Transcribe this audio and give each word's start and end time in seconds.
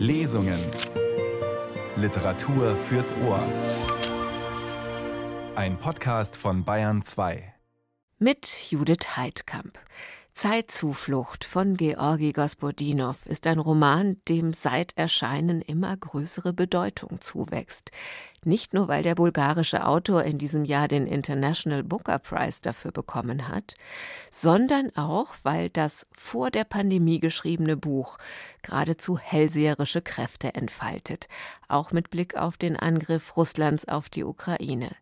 Lesungen. 0.00 0.58
Literatur 1.96 2.74
fürs 2.74 3.12
Ohr. 3.22 3.44
Ein 5.56 5.76
Podcast 5.76 6.38
von 6.38 6.64
Bayern 6.64 7.02
2. 7.02 7.52
Mit 8.18 8.48
Judith 8.70 9.18
Heidkamp. 9.18 9.78
Zeitzuflucht 10.40 11.44
von 11.44 11.76
Georgi 11.76 12.32
Gospodinow 12.32 13.26
ist 13.26 13.46
ein 13.46 13.58
Roman, 13.58 14.16
dem 14.26 14.54
seit 14.54 14.96
Erscheinen 14.96 15.60
immer 15.60 15.94
größere 15.94 16.54
Bedeutung 16.54 17.20
zuwächst. 17.20 17.90
Nicht 18.42 18.72
nur, 18.72 18.88
weil 18.88 19.02
der 19.02 19.16
bulgarische 19.16 19.86
Autor 19.86 20.22
in 20.22 20.38
diesem 20.38 20.64
Jahr 20.64 20.88
den 20.88 21.06
International 21.06 21.82
Booker 21.82 22.18
Prize 22.18 22.60
dafür 22.62 22.90
bekommen 22.90 23.48
hat, 23.48 23.74
sondern 24.30 24.96
auch, 24.96 25.34
weil 25.42 25.68
das 25.68 26.06
vor 26.12 26.50
der 26.50 26.64
Pandemie 26.64 27.20
geschriebene 27.20 27.76
Buch 27.76 28.16
geradezu 28.62 29.18
hellseherische 29.18 30.00
Kräfte 30.00 30.54
entfaltet, 30.54 31.28
auch 31.68 31.92
mit 31.92 32.08
Blick 32.08 32.34
auf 32.38 32.56
den 32.56 32.78
Angriff 32.78 33.36
Russlands 33.36 33.86
auf 33.88 34.08
die 34.08 34.24
Ukraine. 34.24 34.96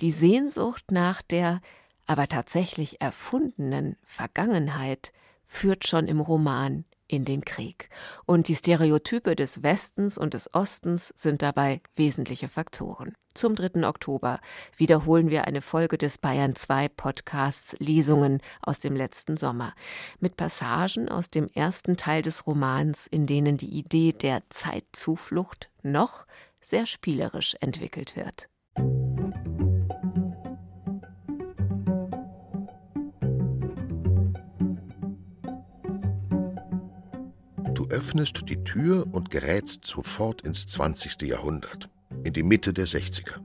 Die 0.00 0.12
Sehnsucht 0.12 0.90
nach 0.90 1.20
der 1.20 1.60
aber 2.06 2.28
tatsächlich 2.28 3.00
erfundenen 3.00 3.96
Vergangenheit 4.02 5.12
führt 5.46 5.86
schon 5.86 6.08
im 6.08 6.20
Roman 6.20 6.84
in 7.12 7.24
den 7.24 7.44
Krieg. 7.44 7.90
Und 8.24 8.48
die 8.48 8.54
Stereotype 8.54 9.36
des 9.36 9.62
Westens 9.62 10.16
und 10.16 10.34
des 10.34 10.52
Ostens 10.54 11.12
sind 11.14 11.42
dabei 11.42 11.82
wesentliche 11.94 12.48
Faktoren. 12.48 13.12
Zum 13.34 13.54
3. 13.54 13.86
Oktober 13.86 14.40
wiederholen 14.76 15.30
wir 15.30 15.46
eine 15.46 15.60
Folge 15.60 15.98
des 15.98 16.18
Bayern 16.18 16.54
2 16.54 16.88
Podcasts 16.88 17.76
Lesungen 17.78 18.40
aus 18.62 18.78
dem 18.78 18.96
letzten 18.96 19.36
Sommer 19.36 19.74
mit 20.20 20.36
Passagen 20.36 21.08
aus 21.08 21.28
dem 21.28 21.48
ersten 21.48 21.96
Teil 21.96 22.22
des 22.22 22.46
Romans, 22.46 23.06
in 23.06 23.26
denen 23.26 23.56
die 23.56 23.70
Idee 23.70 24.12
der 24.12 24.42
Zeitzuflucht 24.50 25.70
noch 25.82 26.26
sehr 26.60 26.86
spielerisch 26.86 27.56
entwickelt 27.60 28.16
wird. 28.16 28.48
Öffnest 38.02 38.42
die 38.48 38.64
Tür 38.64 39.06
und 39.12 39.30
gerätst 39.30 39.86
sofort 39.86 40.40
ins 40.40 40.66
20. 40.66 41.22
Jahrhundert, 41.22 41.88
in 42.24 42.32
die 42.32 42.42
Mitte 42.42 42.72
der 42.72 42.88
60er. 42.88 43.38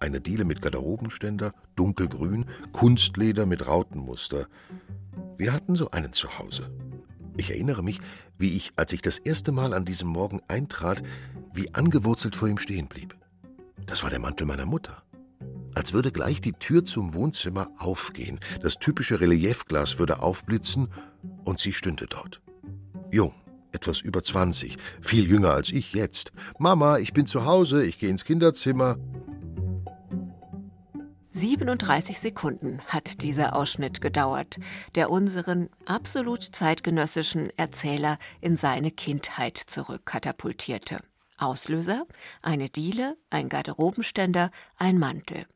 Eine 0.00 0.20
Diele 0.20 0.44
mit 0.44 0.60
Garderobenständer, 0.60 1.52
dunkelgrün, 1.76 2.46
Kunstleder 2.72 3.46
mit 3.46 3.68
Rautenmuster. 3.68 4.48
Wir 5.36 5.52
hatten 5.52 5.76
so 5.76 5.92
einen 5.92 6.12
zu 6.12 6.36
Hause. 6.36 6.68
Ich 7.36 7.50
erinnere 7.50 7.84
mich, 7.84 8.00
wie 8.38 8.56
ich, 8.56 8.72
als 8.74 8.92
ich 8.92 9.02
das 9.02 9.18
erste 9.18 9.52
Mal 9.52 9.72
an 9.72 9.84
diesem 9.84 10.08
Morgen 10.08 10.40
eintrat, 10.48 11.04
wie 11.52 11.72
angewurzelt 11.74 12.34
vor 12.34 12.48
ihm 12.48 12.58
stehen 12.58 12.88
blieb. 12.88 13.16
Das 13.86 14.02
war 14.02 14.10
der 14.10 14.18
Mantel 14.18 14.48
meiner 14.48 14.66
Mutter. 14.66 15.04
Als 15.76 15.92
würde 15.92 16.10
gleich 16.10 16.40
die 16.40 16.54
Tür 16.54 16.84
zum 16.84 17.14
Wohnzimmer 17.14 17.68
aufgehen, 17.78 18.40
das 18.62 18.80
typische 18.80 19.20
Reliefglas 19.20 20.00
würde 20.00 20.22
aufblitzen 20.22 20.88
und 21.44 21.60
sie 21.60 21.72
stünde 21.72 22.08
dort. 22.08 22.40
Jung, 23.12 23.32
etwas 23.74 24.00
über 24.00 24.22
20, 24.22 24.76
viel 25.00 25.26
jünger 25.28 25.50
als 25.50 25.70
ich 25.70 25.92
jetzt. 25.92 26.32
Mama, 26.58 26.98
ich 26.98 27.12
bin 27.12 27.26
zu 27.26 27.44
Hause, 27.44 27.84
ich 27.84 27.98
gehe 27.98 28.10
ins 28.10 28.24
Kinderzimmer. 28.24 28.96
37 31.32 32.20
Sekunden 32.20 32.80
hat 32.86 33.22
dieser 33.22 33.56
Ausschnitt 33.56 34.00
gedauert, 34.00 34.58
der 34.94 35.10
unseren 35.10 35.68
absolut 35.84 36.42
zeitgenössischen 36.42 37.50
Erzähler 37.58 38.18
in 38.40 38.56
seine 38.56 38.92
Kindheit 38.92 39.58
zurückkatapultierte. 39.58 41.00
Auslöser? 41.36 42.06
Eine 42.40 42.68
Diele, 42.68 43.16
ein 43.30 43.48
Garderobenständer, 43.48 44.52
ein 44.76 44.98
Mantel. 44.98 45.46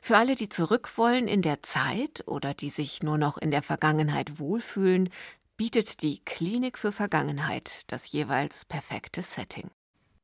Für 0.00 0.16
alle, 0.16 0.34
die 0.34 0.48
zurück 0.48 0.96
wollen 0.96 1.28
in 1.28 1.42
der 1.42 1.62
Zeit 1.62 2.22
oder 2.26 2.54
die 2.54 2.70
sich 2.70 3.02
nur 3.02 3.18
noch 3.18 3.36
in 3.36 3.50
der 3.50 3.62
Vergangenheit 3.62 4.38
wohlfühlen, 4.38 5.10
bietet 5.59 6.01
die 6.01 6.19
Klinik 6.25 6.77
für 6.77 6.91
Vergangenheit 6.91 7.83
das 7.87 8.11
jeweils 8.11 8.65
perfekte 8.65 9.21
Setting. 9.21 9.69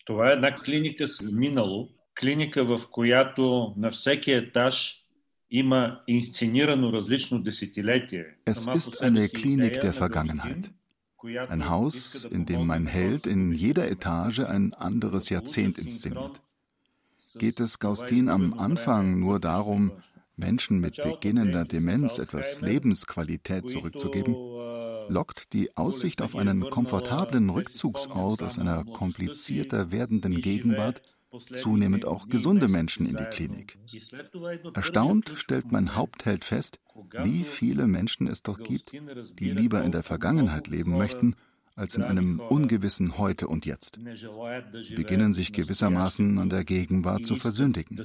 Това 0.05 0.29
е 0.29 0.33
една 0.33 0.55
клиника 0.55 1.07
с 1.07 1.21
минало, 1.31 1.89
клиника 2.19 2.65
в 2.65 2.81
която 2.91 3.73
на 3.77 3.91
всеки 3.91 4.31
етаж 4.31 4.97
има 5.51 6.01
инсценирано 6.07 6.93
различно 6.93 7.41
десетилетие. 7.43 8.25
Es 8.45 8.65
ist 8.75 9.01
eine 9.01 9.29
Klinik 9.29 9.81
der 9.81 9.93
Vergangenheit. 9.93 10.71
Ein 11.49 11.69
Haus, 11.69 12.25
in 12.25 12.45
dem 12.45 12.65
mein 12.65 12.87
Held 12.87 13.27
in 13.27 13.53
jeder 13.53 13.91
Etage 13.91 14.39
ein 14.39 14.73
anderes 14.73 15.29
Jahrzehnt 15.29 15.77
inszeniert. 15.77 16.41
Geht 17.37 17.59
es 17.59 17.79
Gaustin 17.79 18.27
am 18.27 18.45
Anfang 18.67 19.19
nur 19.19 19.39
darum, 19.39 19.91
Menschen 20.35 20.79
mit 20.79 20.95
beginnender 20.97 21.65
Demenz 21.65 22.17
etwas 22.17 22.61
Lebensqualität 22.61 23.69
zurückzugeben? 23.69 24.35
lockt 25.08 25.52
die 25.52 25.76
Aussicht 25.76 26.22
auf 26.22 26.36
einen 26.36 26.68
komfortablen 26.70 27.50
Rückzugsort 27.50 28.42
aus 28.42 28.58
einer 28.58 28.84
komplizierter 28.84 29.90
werdenden 29.90 30.40
Gegenwart 30.40 31.02
zunehmend 31.40 32.04
auch 32.06 32.28
gesunde 32.28 32.68
Menschen 32.68 33.06
in 33.06 33.16
die 33.16 33.24
Klinik. 33.24 33.78
Erstaunt 34.74 35.32
stellt 35.36 35.72
mein 35.72 35.94
Hauptheld 35.94 36.44
fest, 36.44 36.78
wie 37.22 37.44
viele 37.44 37.86
Menschen 37.86 38.26
es 38.26 38.42
doch 38.42 38.58
gibt, 38.58 38.92
die 38.92 39.50
lieber 39.50 39.82
in 39.82 39.92
der 39.92 40.02
Vergangenheit 40.02 40.68
leben 40.68 40.96
möchten, 40.96 41.36
als 41.74 41.94
in 41.94 42.02
einem 42.02 42.40
ungewissen 42.40 43.18
Heute 43.18 43.48
und 43.48 43.66
Jetzt. 43.66 44.00
Sie 44.82 44.94
beginnen 44.94 45.34
sich 45.34 45.52
gewissermaßen 45.52 46.38
an 46.38 46.48
der 46.48 46.64
Gegenwart 46.64 47.26
zu 47.26 47.36
versündigen. 47.36 47.98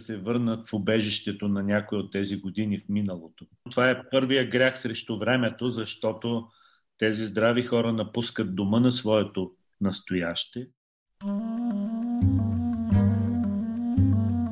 Тези 7.02 7.26
здрави 7.26 7.64
хора 7.64 7.94
напускат 7.94 8.56
дома 8.56 8.80
на 8.80 8.92
своето 8.92 9.52
настояще. 9.82 10.68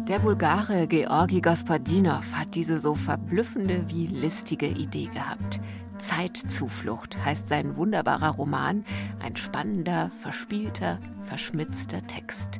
Der 0.09 0.19
Bulgare 0.27 0.87
Georgi 0.95 1.39
Gospodinov 1.49 2.25
hat 2.37 2.49
diese 2.55 2.77
so 2.85 2.93
verblüffende 3.09 3.77
wie 3.89 4.07
listige 4.23 4.69
Idee 4.85 5.09
gehabt. 5.17 5.51
Zeitzuflucht 5.99 7.23
heißt 7.23 7.47
sein 7.47 7.75
wunderbarer 7.75 8.29
Roman, 8.29 8.83
ein 9.19 9.35
spannender, 9.35 10.09
verspielter, 10.09 10.99
verschmitzter 11.21 12.05
Text. 12.07 12.59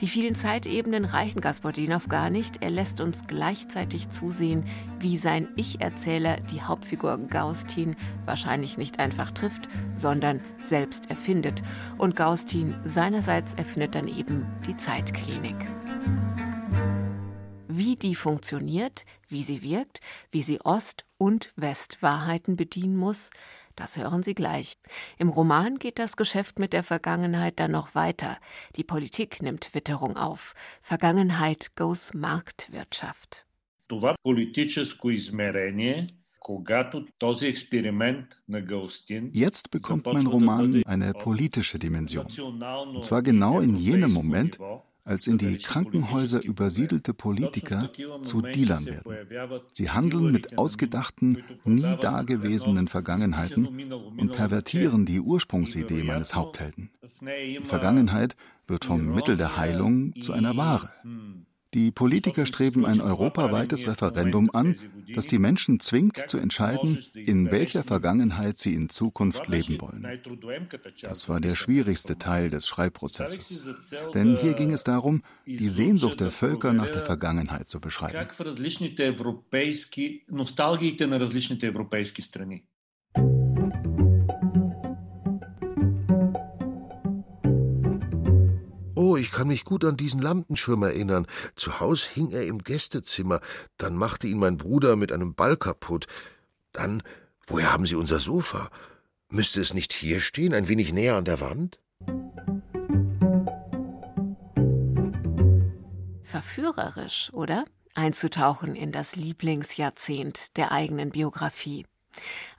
Die 0.00 0.08
vielen 0.08 0.34
Zeitebenen 0.34 1.04
reichen 1.04 1.40
Gospodinov 1.40 2.08
gar 2.08 2.30
nicht. 2.30 2.62
Er 2.62 2.70
lässt 2.70 3.00
uns 3.00 3.22
gleichzeitig 3.26 4.10
zusehen, 4.10 4.64
wie 4.98 5.16
sein 5.16 5.48
Ich-Erzähler 5.56 6.38
die 6.50 6.62
Hauptfigur 6.62 7.16
Gaustin 7.18 7.96
wahrscheinlich 8.24 8.78
nicht 8.78 8.98
einfach 8.98 9.30
trifft, 9.30 9.68
sondern 9.94 10.40
selbst 10.58 11.10
erfindet. 11.10 11.62
Und 11.98 12.16
Gaustin 12.16 12.74
seinerseits 12.84 13.54
erfindet 13.54 13.94
dann 13.94 14.08
eben 14.08 14.46
die 14.66 14.76
Zeitklinik 14.76 15.56
wie 17.78 17.96
die 17.96 18.14
funktioniert, 18.14 19.06
wie 19.28 19.42
sie 19.42 19.62
wirkt, 19.62 20.00
wie 20.30 20.42
sie 20.42 20.60
Ost- 20.60 21.06
und 21.16 21.52
Westwahrheiten 21.56 22.56
bedienen 22.56 22.96
muss, 22.96 23.30
das 23.78 23.96
hören 23.96 24.24
Sie 24.24 24.34
gleich. 24.34 24.76
Im 25.18 25.28
Roman 25.28 25.78
geht 25.78 26.00
das 26.00 26.16
Geschäft 26.16 26.58
mit 26.58 26.72
der 26.72 26.82
Vergangenheit 26.82 27.60
dann 27.60 27.70
noch 27.70 27.94
weiter. 27.94 28.38
Die 28.74 28.82
Politik 28.82 29.40
nimmt 29.40 29.72
Witterung 29.72 30.16
auf. 30.16 30.56
Vergangenheit 30.82 31.76
goes 31.76 32.12
Marktwirtschaft. 32.12 33.46
Jetzt 39.32 39.70
bekommt 39.70 40.06
mein 40.06 40.26
Roman 40.26 40.82
eine 40.84 41.12
politische 41.12 41.78
Dimension. 41.78 42.26
Und 42.26 43.04
zwar 43.04 43.22
genau 43.22 43.60
in 43.60 43.76
jenem 43.76 44.12
Moment, 44.12 44.58
als 45.08 45.26
in 45.26 45.38
die 45.38 45.56
Krankenhäuser 45.56 46.44
übersiedelte 46.44 47.14
Politiker 47.14 47.90
zu 48.22 48.42
Dealern 48.42 48.84
werden. 48.84 49.60
Sie 49.72 49.90
handeln 49.90 50.30
mit 50.30 50.58
ausgedachten, 50.58 51.42
nie 51.64 51.96
dagewesenen 51.98 52.88
Vergangenheiten 52.88 53.66
und 54.18 54.32
pervertieren 54.32 55.06
die 55.06 55.20
Ursprungsidee 55.20 56.02
meines 56.02 56.34
Haupthelden. 56.34 56.90
Die 57.22 57.64
Vergangenheit 57.64 58.36
wird 58.66 58.84
vom 58.84 59.14
Mittel 59.14 59.38
der 59.38 59.56
Heilung 59.56 60.12
zu 60.20 60.34
einer 60.34 60.56
Ware. 60.58 60.90
Die 61.74 61.90
Politiker 61.90 62.46
streben 62.46 62.86
ein 62.86 63.02
europaweites 63.02 63.86
Referendum 63.88 64.50
an, 64.54 64.76
das 65.14 65.26
die 65.26 65.38
Menschen 65.38 65.80
zwingt 65.80 66.28
zu 66.28 66.38
entscheiden, 66.38 67.04
in 67.14 67.50
welcher 67.50 67.84
Vergangenheit 67.84 68.58
sie 68.58 68.74
in 68.74 68.88
Zukunft 68.88 69.48
leben 69.48 69.78
wollen. 69.80 70.06
Das 71.02 71.28
war 71.28 71.40
der 71.40 71.54
schwierigste 71.54 72.18
Teil 72.18 72.48
des 72.48 72.66
Schreibprozesses. 72.66 73.68
Denn 74.14 74.36
hier 74.36 74.54
ging 74.54 74.72
es 74.72 74.84
darum, 74.84 75.22
die 75.44 75.68
Sehnsucht 75.68 76.20
der 76.20 76.30
Völker 76.30 76.72
nach 76.72 76.90
der 76.90 77.02
Vergangenheit 77.02 77.68
zu 77.68 77.80
beschreiben. 77.80 78.28
Ich 89.18 89.30
kann 89.32 89.48
mich 89.48 89.64
gut 89.64 89.84
an 89.84 89.96
diesen 89.96 90.20
Lampenschirm 90.20 90.82
erinnern. 90.82 91.26
Zu 91.54 91.80
Haus 91.80 92.04
hing 92.04 92.30
er 92.30 92.46
im 92.46 92.62
Gästezimmer. 92.62 93.40
Dann 93.76 93.96
machte 93.96 94.26
ihn 94.26 94.38
mein 94.38 94.56
Bruder 94.56 94.96
mit 94.96 95.12
einem 95.12 95.34
Ball 95.34 95.56
kaputt. 95.56 96.06
Dann, 96.72 97.02
woher 97.46 97.72
haben 97.72 97.86
Sie 97.86 97.96
unser 97.96 98.20
Sofa? 98.20 98.70
Müsste 99.30 99.60
es 99.60 99.74
nicht 99.74 99.92
hier 99.92 100.20
stehen, 100.20 100.54
ein 100.54 100.68
wenig 100.68 100.92
näher 100.92 101.16
an 101.16 101.24
der 101.24 101.40
Wand? 101.40 101.78
Verführerisch, 106.22 107.30
oder? 107.32 107.64
Einzutauchen 107.94 108.74
in 108.74 108.92
das 108.92 109.16
Lieblingsjahrzehnt 109.16 110.56
der 110.56 110.72
eigenen 110.72 111.10
Biografie. 111.10 111.84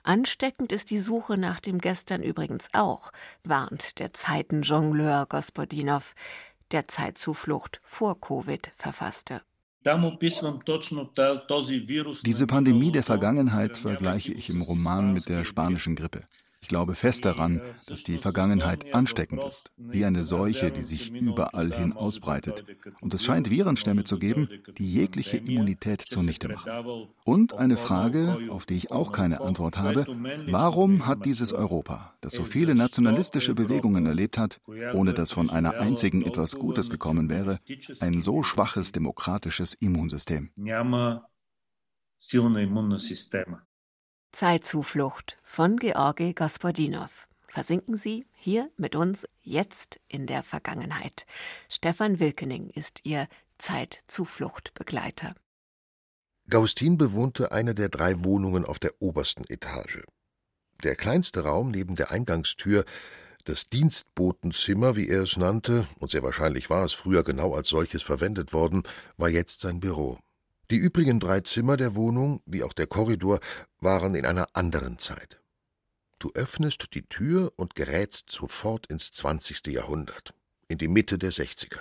Ansteckend 0.02 0.72
ist 0.72 0.90
die 0.90 0.98
Suche 0.98 1.36
nach 1.36 1.60
dem 1.60 1.78
Gestern 1.78 2.22
übrigens 2.22 2.68
auch, 2.72 3.10
warnt 3.44 3.98
der 3.98 4.12
Zeitenjongleur 4.12 5.26
Gospodinov, 5.26 6.14
der 6.72 6.88
Zeitzuflucht 6.88 7.80
vor 7.82 8.20
Covid 8.20 8.72
verfasste. 8.74 9.42
Diese 12.24 12.46
Pandemie 12.46 12.92
der 12.92 13.02
Vergangenheit 13.02 13.78
vergleiche 13.78 14.32
ich 14.32 14.50
im 14.50 14.60
Roman 14.62 15.12
mit 15.12 15.28
der 15.28 15.44
spanischen 15.44 15.96
Grippe. 15.96 16.24
Ich 16.62 16.68
glaube 16.68 16.94
fest 16.94 17.24
daran, 17.24 17.60
dass 17.86 18.02
die 18.02 18.18
Vergangenheit 18.18 18.94
ansteckend 18.94 19.42
ist, 19.44 19.72
wie 19.76 20.04
eine 20.04 20.24
Seuche, 20.24 20.70
die 20.70 20.84
sich 20.84 21.10
überall 21.10 21.72
hin 21.72 21.92
ausbreitet. 21.94 22.64
Und 23.00 23.14
es 23.14 23.24
scheint 23.24 23.50
Virenstämme 23.50 24.04
zu 24.04 24.18
geben, 24.18 24.48
die 24.76 24.92
jegliche 24.92 25.38
Immunität 25.38 26.02
zunichte 26.02 26.48
machen. 26.48 27.08
Und 27.24 27.54
eine 27.54 27.76
Frage, 27.76 28.38
auf 28.50 28.66
die 28.66 28.74
ich 28.74 28.90
auch 28.90 29.10
keine 29.10 29.40
Antwort 29.40 29.78
habe, 29.78 30.06
warum 30.48 31.06
hat 31.06 31.24
dieses 31.24 31.52
Europa, 31.52 32.14
das 32.20 32.34
so 32.34 32.44
viele 32.44 32.74
nationalistische 32.74 33.54
Bewegungen 33.54 34.04
erlebt 34.06 34.36
hat, 34.36 34.60
ohne 34.92 35.14
dass 35.14 35.32
von 35.32 35.48
einer 35.48 35.80
einzigen 35.80 36.22
etwas 36.22 36.56
Gutes 36.56 36.90
gekommen 36.90 37.30
wäre, 37.30 37.58
ein 38.00 38.20
so 38.20 38.42
schwaches 38.42 38.92
demokratisches 38.92 39.74
Immunsystem? 39.74 40.50
Zeitzuflucht 44.32 45.38
von 45.42 45.76
Georgi 45.76 46.34
Gospodinov. 46.34 47.26
Versinken 47.48 47.96
Sie 47.96 48.26
hier 48.32 48.70
mit 48.76 48.94
uns 48.94 49.26
jetzt 49.42 49.98
in 50.06 50.26
der 50.28 50.44
Vergangenheit. 50.44 51.26
Stefan 51.68 52.20
Wilkening 52.20 52.70
ist 52.70 53.00
Ihr 53.04 53.26
Zeitzufluchtbegleiter. 53.58 55.34
Gaustin 56.48 56.96
bewohnte 56.96 57.50
eine 57.50 57.74
der 57.74 57.88
drei 57.88 58.24
Wohnungen 58.24 58.64
auf 58.64 58.78
der 58.78 58.92
obersten 59.00 59.44
Etage. 59.48 60.02
Der 60.84 60.94
kleinste 60.94 61.42
Raum 61.42 61.70
neben 61.70 61.96
der 61.96 62.12
Eingangstür, 62.12 62.84
das 63.44 63.68
Dienstbotenzimmer, 63.68 64.94
wie 64.96 65.08
er 65.08 65.22
es 65.22 65.36
nannte, 65.36 65.88
und 65.98 66.10
sehr 66.10 66.22
wahrscheinlich 66.22 66.70
war 66.70 66.84
es 66.84 66.92
früher 66.92 67.24
genau 67.24 67.54
als 67.54 67.68
solches 67.68 68.02
verwendet 68.02 68.52
worden, 68.52 68.84
war 69.16 69.28
jetzt 69.28 69.60
sein 69.60 69.80
Büro. 69.80 70.18
Die 70.70 70.76
übrigen 70.76 71.18
drei 71.18 71.40
Zimmer 71.40 71.76
der 71.76 71.96
Wohnung, 71.96 72.42
wie 72.46 72.62
auch 72.62 72.72
der 72.72 72.86
Korridor, 72.86 73.40
waren 73.80 74.14
in 74.14 74.24
einer 74.24 74.46
anderen 74.52 74.98
Zeit. 74.98 75.40
Du 76.20 76.30
öffnest 76.34 76.94
die 76.94 77.02
Tür 77.02 77.52
und 77.56 77.74
gerätst 77.74 78.30
sofort 78.30 78.86
ins 78.86 79.10
20. 79.10 79.66
Jahrhundert, 79.66 80.32
in 80.68 80.78
die 80.78 80.86
Mitte 80.86 81.18
der 81.18 81.32
60er. 81.32 81.80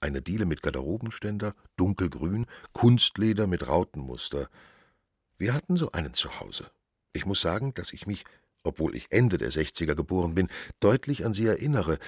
Eine 0.00 0.22
Diele 0.22 0.44
mit 0.44 0.62
Garderobenständer, 0.62 1.54
dunkelgrün, 1.76 2.46
Kunstleder 2.72 3.46
mit 3.46 3.68
Rautenmuster. 3.68 4.48
Wir 5.36 5.54
hatten 5.54 5.76
so 5.76 5.92
einen 5.92 6.14
zu 6.14 6.40
Hause. 6.40 6.70
Ich 7.12 7.26
muss 7.26 7.40
sagen, 7.40 7.74
dass 7.74 7.92
ich 7.92 8.08
mich, 8.08 8.24
obwohl 8.64 8.96
ich 8.96 9.12
Ende 9.12 9.38
der 9.38 9.52
60er 9.52 9.94
geboren 9.94 10.34
bin, 10.34 10.48
deutlich 10.80 11.24
an 11.24 11.32
sie 11.32 11.46
erinnere, 11.46 11.98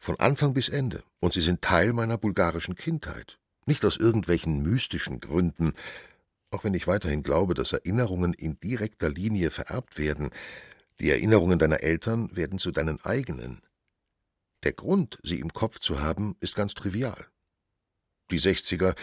von 0.00 0.18
Anfang 0.18 0.54
bis 0.54 0.68
Ende, 0.68 1.04
und 1.20 1.34
sie 1.34 1.40
sind 1.40 1.62
Teil 1.62 1.92
meiner 1.92 2.18
bulgarischen 2.18 2.74
Kindheit, 2.74 3.38
nicht 3.70 3.84
aus 3.84 3.96
irgendwelchen 3.96 4.62
mystischen 4.62 5.20
Gründen, 5.20 5.74
auch 6.50 6.64
wenn 6.64 6.74
ich 6.74 6.88
weiterhin 6.88 7.22
glaube, 7.22 7.54
dass 7.54 7.72
Erinnerungen 7.72 8.34
in 8.34 8.58
direkter 8.58 9.08
Linie 9.08 9.52
vererbt 9.52 9.96
werden. 9.96 10.30
Die 10.98 11.08
Erinnerungen 11.08 11.60
deiner 11.60 11.80
Eltern 11.80 12.34
werden 12.34 12.58
zu 12.58 12.72
deinen 12.72 13.00
eigenen. 13.04 13.62
Der 14.64 14.72
Grund, 14.72 15.20
sie 15.22 15.38
im 15.38 15.52
Kopf 15.52 15.78
zu 15.78 16.00
haben, 16.00 16.36
ist 16.40 16.56
ganz 16.56 16.74
trivial. 16.74 17.28
Die 18.32 18.38
Sechziger, 18.38 18.96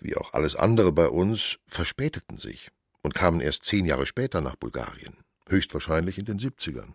wie 0.00 0.16
auch 0.16 0.34
alles 0.34 0.54
andere 0.54 0.92
bei 0.92 1.08
uns, 1.08 1.56
verspäteten 1.66 2.36
sich 2.36 2.70
und 3.02 3.14
kamen 3.14 3.40
erst 3.40 3.64
zehn 3.64 3.86
Jahre 3.86 4.04
später 4.04 4.42
nach 4.42 4.56
Bulgarien, 4.56 5.16
höchstwahrscheinlich 5.48 6.18
in 6.18 6.26
den 6.26 6.38
Siebzigern. 6.38 6.94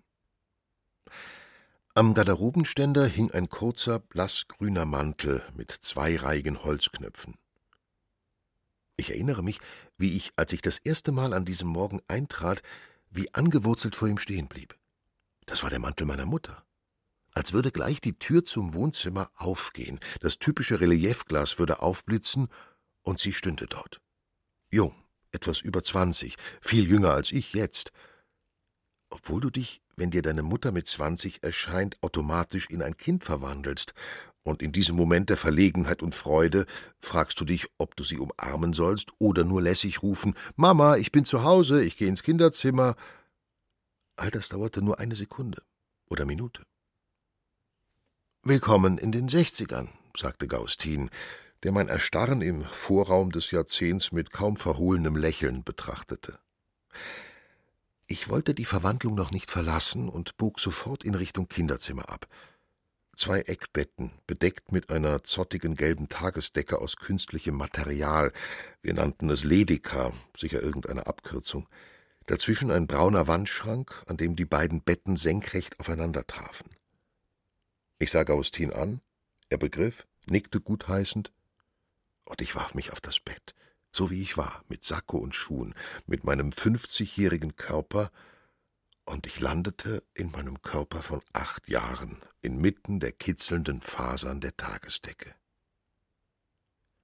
Am 1.99 2.13
Garderobenständer 2.13 3.05
hing 3.05 3.29
ein 3.31 3.49
kurzer, 3.49 3.99
blassgrüner 3.99 4.85
Mantel 4.85 5.43
mit 5.57 5.69
zweireihigen 5.69 6.63
Holzknöpfen. 6.63 7.35
Ich 8.95 9.09
erinnere 9.09 9.43
mich, 9.43 9.59
wie 9.97 10.15
ich, 10.15 10.31
als 10.37 10.53
ich 10.53 10.61
das 10.61 10.77
erste 10.77 11.11
Mal 11.11 11.33
an 11.33 11.43
diesem 11.43 11.67
Morgen 11.67 11.99
eintrat, 12.07 12.63
wie 13.09 13.33
angewurzelt 13.33 13.97
vor 13.97 14.07
ihm 14.07 14.17
stehen 14.17 14.47
blieb. 14.47 14.77
Das 15.45 15.61
war 15.61 15.69
der 15.69 15.79
Mantel 15.79 16.07
meiner 16.07 16.25
Mutter. 16.25 16.63
Als 17.33 17.51
würde 17.51 17.69
gleich 17.69 17.99
die 17.99 18.17
Tür 18.17 18.45
zum 18.45 18.73
Wohnzimmer 18.73 19.29
aufgehen, 19.35 19.99
das 20.21 20.39
typische 20.39 20.79
Reliefglas 20.79 21.59
würde 21.59 21.81
aufblitzen, 21.81 22.47
und 23.01 23.19
sie 23.19 23.33
stünde 23.33 23.65
dort. 23.67 23.99
Jung, 24.71 24.95
etwas 25.33 25.59
über 25.59 25.83
zwanzig, 25.83 26.37
viel 26.61 26.87
jünger 26.87 27.11
als 27.11 27.33
ich 27.33 27.51
jetzt. 27.51 27.91
Obwohl 29.09 29.41
du 29.41 29.49
dich 29.49 29.81
wenn 29.99 30.11
dir 30.11 30.21
deine 30.21 30.43
Mutter 30.43 30.71
mit 30.71 30.87
zwanzig 30.87 31.43
erscheint, 31.43 32.01
automatisch 32.01 32.69
in 32.69 32.81
ein 32.81 32.97
Kind 32.97 33.23
verwandelst, 33.23 33.93
und 34.43 34.63
in 34.63 34.71
diesem 34.71 34.95
Moment 34.95 35.29
der 35.29 35.37
Verlegenheit 35.37 36.01
und 36.01 36.15
Freude 36.15 36.65
fragst 36.97 37.39
du 37.39 37.45
dich, 37.45 37.67
ob 37.77 37.95
du 37.97 38.05
sie 38.05 38.17
umarmen 38.17 38.71
sollst 38.73 39.11
oder 39.19 39.43
nur 39.43 39.61
lässig 39.61 40.01
rufen 40.01 40.33
Mama, 40.55 40.95
ich 40.95 41.11
bin 41.11 41.25
zu 41.25 41.43
Hause, 41.43 41.83
ich 41.83 41.97
gehe 41.97 42.07
ins 42.07 42.23
Kinderzimmer. 42.23 42.95
All 44.15 44.31
das 44.31 44.49
dauerte 44.49 44.81
nur 44.81 44.97
eine 44.99 45.15
Sekunde 45.15 45.61
oder 46.09 46.25
Minute. 46.25 46.63
Willkommen 48.41 48.97
in 48.97 49.11
den 49.11 49.27
Sechzigern, 49.27 49.89
sagte 50.17 50.47
Gaustin, 50.47 51.09
der 51.61 51.73
mein 51.73 51.89
Erstarren 51.89 52.41
im 52.41 52.63
Vorraum 52.63 53.31
des 53.33 53.51
Jahrzehnts 53.51 54.13
mit 54.13 54.31
kaum 54.31 54.55
verhohlenem 54.55 55.17
Lächeln 55.17 55.63
betrachtete. 55.63 56.39
Ich 58.11 58.27
wollte 58.27 58.55
die 58.55 58.65
Verwandlung 58.65 59.13
noch 59.13 59.29
nicht 59.29 59.51
verlassen 59.51 60.09
und 60.09 60.35
bog 60.35 60.59
sofort 60.59 61.03
in 61.03 61.13
Richtung 61.13 61.47
Kinderzimmer 61.47 62.09
ab. 62.09 62.27
Zwei 63.15 63.41
Eckbetten, 63.41 64.11
bedeckt 64.25 64.71
mit 64.71 64.89
einer 64.89 65.23
zottigen 65.23 65.75
gelben 65.75 66.09
Tagesdecke 66.09 66.79
aus 66.79 66.95
künstlichem 66.95 67.53
Material. 67.53 68.33
Wir 68.81 68.95
nannten 68.95 69.29
es 69.29 69.43
Ledika, 69.43 70.11
sicher 70.35 70.59
irgendeine 70.59 71.05
Abkürzung. 71.05 71.69
Dazwischen 72.25 72.71
ein 72.71 72.87
brauner 72.87 73.27
Wandschrank, 73.27 74.03
an 74.07 74.17
dem 74.17 74.35
die 74.35 74.45
beiden 74.45 74.81
Betten 74.81 75.15
senkrecht 75.15 75.79
aufeinander 75.79 76.25
trafen. 76.25 76.71
Ich 77.99 78.09
sah 78.09 78.23
Gaustin 78.23 78.73
an, 78.73 79.01
er 79.49 79.59
begriff, 79.59 80.07
nickte 80.25 80.59
gutheißend, 80.59 81.31
und 82.25 82.41
ich 82.41 82.55
warf 82.55 82.73
mich 82.73 82.91
auf 82.91 83.01
das 83.01 83.19
Bett 83.19 83.53
so 83.91 84.09
wie 84.09 84.21
ich 84.21 84.37
war, 84.37 84.63
mit 84.67 84.83
Sakko 84.83 85.17
und 85.17 85.35
Schuhen, 85.35 85.73
mit 86.05 86.23
meinem 86.23 86.51
fünfzigjährigen 86.51 87.55
Körper, 87.55 88.11
und 89.05 89.25
ich 89.25 89.39
landete 89.39 90.03
in 90.13 90.29
meinem 90.29 90.61
Körper 90.61 91.01
von 91.01 91.21
acht 91.33 91.67
Jahren, 91.67 92.21
inmitten 92.41 92.99
der 92.99 93.11
kitzelnden 93.11 93.81
Fasern 93.81 94.39
der 94.39 94.55
Tagesdecke. 94.55 95.33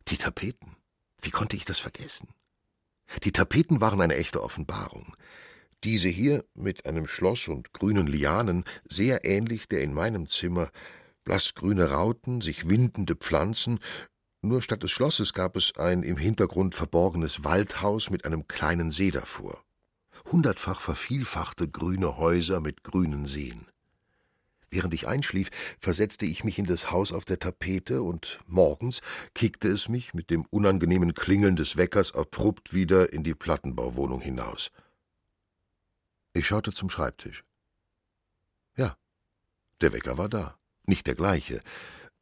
Die 0.07 0.17
Tapeten, 0.17 0.75
wie 1.21 1.31
konnte 1.31 1.55
ich 1.55 1.65
das 1.65 1.79
vergessen? 1.79 2.29
Die 3.23 3.31
Tapeten 3.31 3.81
waren 3.81 4.01
eine 4.01 4.15
echte 4.15 4.43
Offenbarung. 4.43 5.15
Diese 5.83 6.07
hier 6.07 6.45
mit 6.53 6.85
einem 6.85 7.07
Schloss 7.07 7.47
und 7.47 7.73
grünen 7.73 8.07
Lianen, 8.07 8.65
sehr 8.87 9.25
ähnlich 9.25 9.67
der 9.67 9.81
in 9.81 9.93
meinem 9.93 10.27
Zimmer, 10.27 10.69
blassgrüne 11.23 11.89
Rauten, 11.89 12.41
sich 12.41 12.69
windende 12.69 13.15
Pflanzen, 13.15 13.79
nur 14.47 14.61
statt 14.61 14.83
des 14.83 14.91
Schlosses 14.91 15.33
gab 15.33 15.55
es 15.55 15.75
ein 15.77 16.03
im 16.03 16.17
Hintergrund 16.17 16.75
verborgenes 16.75 17.43
Waldhaus 17.43 18.09
mit 18.09 18.25
einem 18.25 18.47
kleinen 18.47 18.91
See 18.91 19.11
davor. 19.11 19.63
Hundertfach 20.31 20.81
vervielfachte 20.81 21.67
grüne 21.67 22.17
Häuser 22.17 22.59
mit 22.59 22.83
grünen 22.83 23.25
Seen. 23.25 23.67
Während 24.69 24.93
ich 24.93 25.07
einschlief, 25.07 25.49
versetzte 25.79 26.25
ich 26.25 26.43
mich 26.43 26.59
in 26.59 26.65
das 26.65 26.91
Haus 26.91 27.13
auf 27.13 27.23
der 27.23 27.39
Tapete 27.39 28.01
und 28.01 28.39
morgens 28.45 29.01
kickte 29.33 29.69
es 29.69 29.87
mich 29.87 30.13
mit 30.13 30.29
dem 30.29 30.45
unangenehmen 30.49 31.13
Klingeln 31.13 31.55
des 31.55 31.77
Weckers 31.77 32.13
abrupt 32.13 32.73
wieder 32.73 33.13
in 33.13 33.23
die 33.23 33.35
Plattenbauwohnung 33.35 34.21
hinaus. 34.21 34.71
Ich 36.33 36.47
schaute 36.47 36.73
zum 36.73 36.89
Schreibtisch. 36.89 37.45
Ja, 38.75 38.97
der 39.81 39.93
Wecker 39.93 40.17
war 40.17 40.27
da. 40.27 40.57
Nicht 40.87 41.07
der 41.07 41.15
gleiche 41.15 41.61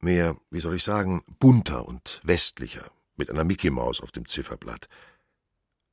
mehr, 0.03 0.36
wie 0.51 0.60
soll 0.60 0.75
ich 0.75 0.83
sagen, 0.83 1.24
bunter 1.39 1.88
und 1.88 2.22
westlicher, 2.24 2.91
mit 3.15 3.29
einer 3.29 3.43
Mickey 3.43 3.69
Maus 3.69 4.01
auf 4.01 4.12
dem 4.12 4.25
Zifferblatt. 4.25 4.88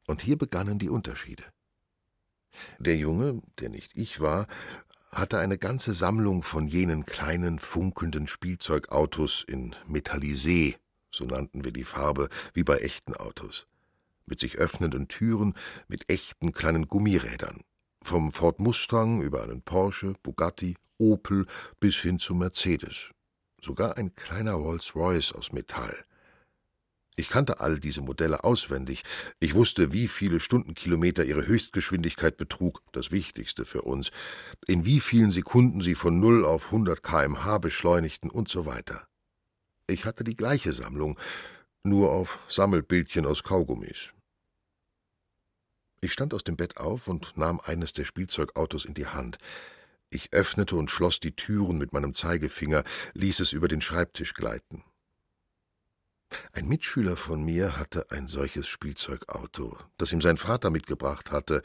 Und 0.07 0.23
hier 0.23 0.37
begannen 0.37 0.79
die 0.79 0.89
Unterschiede. 0.89 1.45
Der 2.79 2.97
Junge, 2.97 3.43
der 3.61 3.69
nicht 3.69 3.93
ich 3.97 4.21
war, 4.21 4.47
hatte 5.13 5.39
eine 5.39 5.59
ganze 5.59 5.95
Sammlung 5.95 6.43
von 6.43 6.67
jenen 6.67 7.05
kleinen 7.05 7.59
funkelnden 7.59 8.27
Spielzeugautos 8.27 9.45
in 9.47 9.75
Metallisé, 9.89 10.77
so 11.11 11.25
nannten 11.25 11.65
wir 11.65 11.73
die 11.73 11.85
Farbe, 11.85 12.29
wie 12.55 12.63
bei 12.63 12.79
echten 12.79 13.15
Autos, 13.15 13.67
mit 14.27 14.41
sich 14.41 14.59
öffnenden 14.59 15.09
Türen, 15.09 15.55
mit 15.89 16.11
echten 16.11 16.53
kleinen 16.53 16.87
Gummirädern, 16.87 17.63
vom 18.03 18.31
Ford 18.31 18.61
Mustang 18.61 19.21
über 19.21 19.43
einen 19.43 19.63
Porsche, 19.63 20.15
Bugatti, 20.23 20.77
Opel 20.99 21.47
bis 21.81 21.97
hin 21.97 22.19
zu 22.19 22.35
Mercedes, 22.35 23.11
sogar 23.65 23.97
ein 23.97 24.15
kleiner 24.15 24.53
Rolls-Royce 24.53 25.33
aus 25.33 25.53
Metall. 25.53 26.05
Ich 27.17 27.29
kannte 27.29 27.61
all 27.61 27.79
diese 27.79 28.01
Modelle 28.01 28.45
auswendig. 28.45 29.03
Ich 29.41 29.55
wusste, 29.55 29.93
wie 29.93 30.09
viele 30.09 30.41
Stundenkilometer 30.41 31.25
ihre 31.25 31.47
Höchstgeschwindigkeit 31.47 32.37
betrug, 32.39 32.83
das 32.93 33.11
Wichtigste 33.11 33.67
für 33.67 33.83
uns, 33.83 34.11
in 34.67 34.87
wie 34.87 35.01
vielen 35.01 35.31
Sekunden 35.31 35.83
sie 35.83 35.95
von 35.95 36.19
0 36.19 36.47
auf 36.47 36.67
100 36.67 37.03
kmh 37.03 37.59
beschleunigten 37.59 38.31
und 38.31 38.49
so 38.49 38.65
weiter. 38.65 39.07
Ich 39.87 40.07
hatte 40.07 40.25
die 40.25 40.37
gleiche 40.37 40.73
Sammlung, 40.73 41.19
nur 41.83 42.11
auf 42.11 42.39
Sammelbildchen 42.49 43.27
aus 43.27 43.43
Kaugummis. 43.43 44.11
Ich 46.01 46.15
stand 46.15 46.33
aus 46.33 46.45
dem 46.45 46.57
Bett 46.57 46.79
auf 46.79 47.09
und 47.09 47.37
nahm 47.37 47.61
eines 47.61 47.93
der 47.93 48.05
Spielzeugautos 48.05 48.87
in 48.87 48.95
die 48.95 49.09
Hand. 49.09 49.37
Ich 50.11 50.33
öffnete 50.33 50.75
und 50.75 50.91
schloss 50.91 51.21
die 51.21 51.37
Türen 51.37 51.79
mit 51.79 51.93
meinem 51.93 52.15
Zeigefinger, 52.15 52.83
ließ 53.15 53.41
es 53.41 53.53
über 53.53 53.69
den 53.69 53.81
Schreibtisch 53.81 54.35
gleiten. 54.35 54.83
Ein 56.53 56.69
Mitschüler 56.69 57.17
von 57.17 57.45
mir 57.45 57.77
hatte 57.77 58.11
ein 58.11 58.27
solches 58.27 58.69
Spielzeugauto, 58.69 59.79
das 59.99 60.13
ihm 60.13 60.21
sein 60.21 60.37
Vater 60.37 60.71
mitgebracht 60.71 61.31
hatte, 61.31 61.63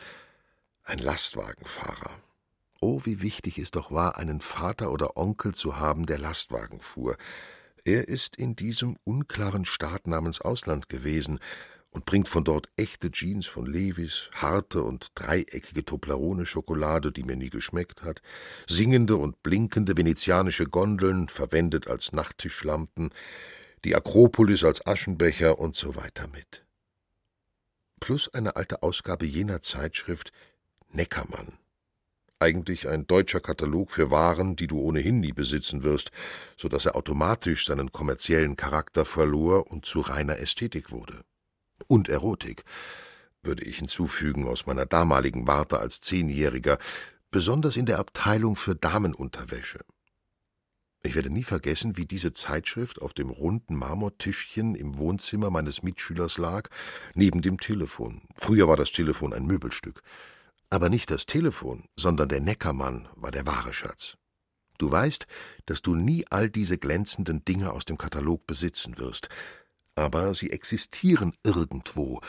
ein 0.83 0.99
Lastwagenfahrer. 0.99 2.11
Oh, 2.79 3.01
wie 3.03 3.21
wichtig 3.21 3.57
es 3.57 3.71
doch 3.71 3.91
war, 3.91 4.17
einen 4.17 4.41
Vater 4.41 4.91
oder 4.91 5.17
Onkel 5.17 5.55
zu 5.55 5.77
haben, 5.77 6.05
der 6.05 6.19
Lastwagen 6.19 6.79
fuhr. 6.79 7.17
Er 7.83 8.07
ist 8.07 8.35
in 8.35 8.55
diesem 8.55 8.97
unklaren 9.03 9.65
Staat 9.65 10.05
namens 10.05 10.41
Ausland 10.41 10.87
gewesen 10.87 11.39
und 11.95 12.05
bringt 12.05 12.27
von 12.27 12.43
dort 12.43 12.67
echte 12.75 13.09
Jeans 13.09 13.47
von 13.47 13.65
Levis, 13.65 14.29
harte 14.35 14.83
und 14.83 15.13
dreieckige 15.15 15.85
Toblerone-Schokolade, 15.85 17.13
die 17.13 17.23
mir 17.23 17.37
nie 17.37 17.49
geschmeckt 17.49 18.03
hat, 18.03 18.21
singende 18.67 19.15
und 19.15 19.41
blinkende 19.43 19.95
venezianische 19.95 20.65
Gondeln, 20.65 21.29
verwendet 21.29 21.87
als 21.87 22.11
Nachttischlampen, 22.11 23.11
die 23.85 23.95
Akropolis 23.95 24.65
als 24.65 24.85
Aschenbecher 24.85 25.57
und 25.57 25.77
so 25.77 25.95
weiter 25.95 26.27
mit. 26.27 26.65
Plus 28.01 28.27
eine 28.33 28.57
alte 28.57 28.83
Ausgabe 28.83 29.25
jener 29.25 29.61
Zeitschrift 29.61 30.33
Neckermann. 30.89 31.53
Eigentlich 32.39 32.89
ein 32.89 33.07
deutscher 33.07 33.39
Katalog 33.39 33.89
für 33.89 34.11
Waren, 34.11 34.57
die 34.57 34.67
du 34.67 34.81
ohnehin 34.81 35.21
nie 35.21 35.31
besitzen 35.31 35.83
wirst, 35.83 36.11
so 36.57 36.67
dass 36.67 36.85
er 36.85 36.97
automatisch 36.97 37.65
seinen 37.65 37.93
kommerziellen 37.93 38.57
Charakter 38.57 39.05
verlor 39.05 39.71
und 39.71 39.85
zu 39.85 40.01
reiner 40.01 40.39
Ästhetik 40.39 40.91
wurde. 40.91 41.23
Und 41.87 42.09
Erotik, 42.09 42.63
würde 43.43 43.63
ich 43.63 43.77
hinzufügen 43.77 44.47
aus 44.47 44.65
meiner 44.65 44.85
damaligen 44.85 45.47
Warte 45.47 45.79
als 45.79 46.01
Zehnjähriger, 46.01 46.77
besonders 47.31 47.77
in 47.77 47.85
der 47.85 47.99
Abteilung 47.99 48.55
für 48.55 48.75
Damenunterwäsche. 48.75 49.79
Ich 51.03 51.13
werde 51.13 51.29
nie 51.29 51.43
vergessen, 51.43 51.97
wie 51.97 52.07
diese 52.07 52.33
Zeitschrift 52.33 52.99
auf 52.99 53.13
dem 53.13 53.29
runden 53.29 53.75
Marmortischchen 53.75 54.73
im 54.73 54.97
Wohnzimmer 54.97 55.51
meines 55.51 55.83
Mitschülers 55.83 56.39
lag, 56.39 56.69
neben 57.13 57.43
dem 57.43 57.59
Telefon. 57.59 58.23
Früher 58.35 58.67
war 58.67 58.75
das 58.75 58.91
Telefon 58.91 59.31
ein 59.31 59.45
Möbelstück. 59.45 60.01
Aber 60.71 60.89
nicht 60.89 61.11
das 61.11 61.27
Telefon, 61.27 61.83
sondern 61.95 62.27
der 62.27 62.41
Neckermann 62.41 63.07
war 63.15 63.29
der 63.29 63.45
wahre 63.45 63.71
Schatz. 63.71 64.17
Du 64.79 64.91
weißt, 64.91 65.27
dass 65.67 65.83
du 65.83 65.93
nie 65.93 66.25
all 66.31 66.49
diese 66.49 66.79
glänzenden 66.79 67.45
Dinge 67.45 67.71
aus 67.71 67.85
dem 67.85 67.99
Katalog 67.99 68.47
besitzen 68.47 68.97
wirst, 68.97 69.29
aber 69.95 70.33
sie 70.33 70.51
existieren 70.51 71.33
irgendwo, 71.43 72.21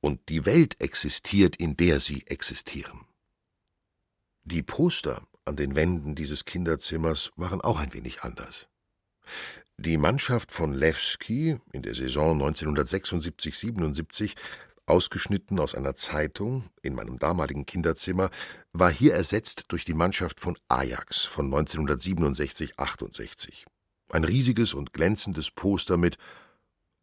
und 0.00 0.28
die 0.28 0.44
Welt 0.44 0.82
existiert, 0.82 1.56
in 1.56 1.76
der 1.76 2.00
sie 2.00 2.26
existieren. 2.26 3.06
Die 4.44 4.62
Poster, 4.62 5.22
an 5.44 5.56
den 5.56 5.76
Wänden 5.76 6.16
dieses 6.16 6.44
Kinderzimmers 6.44 7.30
waren 7.36 7.60
auch 7.60 7.78
ein 7.78 7.94
wenig 7.94 8.22
anders. 8.22 8.66
Die 9.78 9.96
Mannschaft 9.96 10.52
von 10.52 10.74
Lewski 10.74 11.58
in 11.72 11.82
der 11.82 11.94
Saison 11.94 12.42
1976-77, 12.42 14.34
ausgeschnitten 14.86 15.60
aus 15.60 15.74
einer 15.74 15.94
Zeitung 15.94 16.64
in 16.82 16.94
meinem 16.94 17.18
damaligen 17.18 17.66
Kinderzimmer, 17.66 18.30
war 18.72 18.90
hier 18.90 19.14
ersetzt 19.14 19.64
durch 19.68 19.84
die 19.84 19.94
Mannschaft 19.94 20.40
von 20.40 20.58
Ajax 20.68 21.20
von 21.20 21.52
1967-68. 21.52 23.64
Ein 24.10 24.24
riesiges 24.24 24.74
und 24.74 24.92
glänzendes 24.92 25.50
Poster 25.50 25.96
mit, 25.96 26.18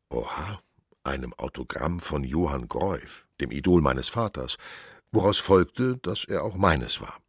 oha, 0.10 0.62
einem 1.04 1.34
Autogramm 1.34 2.00
von 2.00 2.24
Johann 2.24 2.68
Greuf, 2.68 3.28
dem 3.40 3.52
Idol 3.52 3.82
meines 3.82 4.10
Vaters, 4.10 4.58
woraus 5.12 5.38
folgte, 5.38 5.98
dass 5.98 6.26
er 6.26 6.44
auch 6.44 6.56
meines 6.56 7.02
war. 7.02 7.20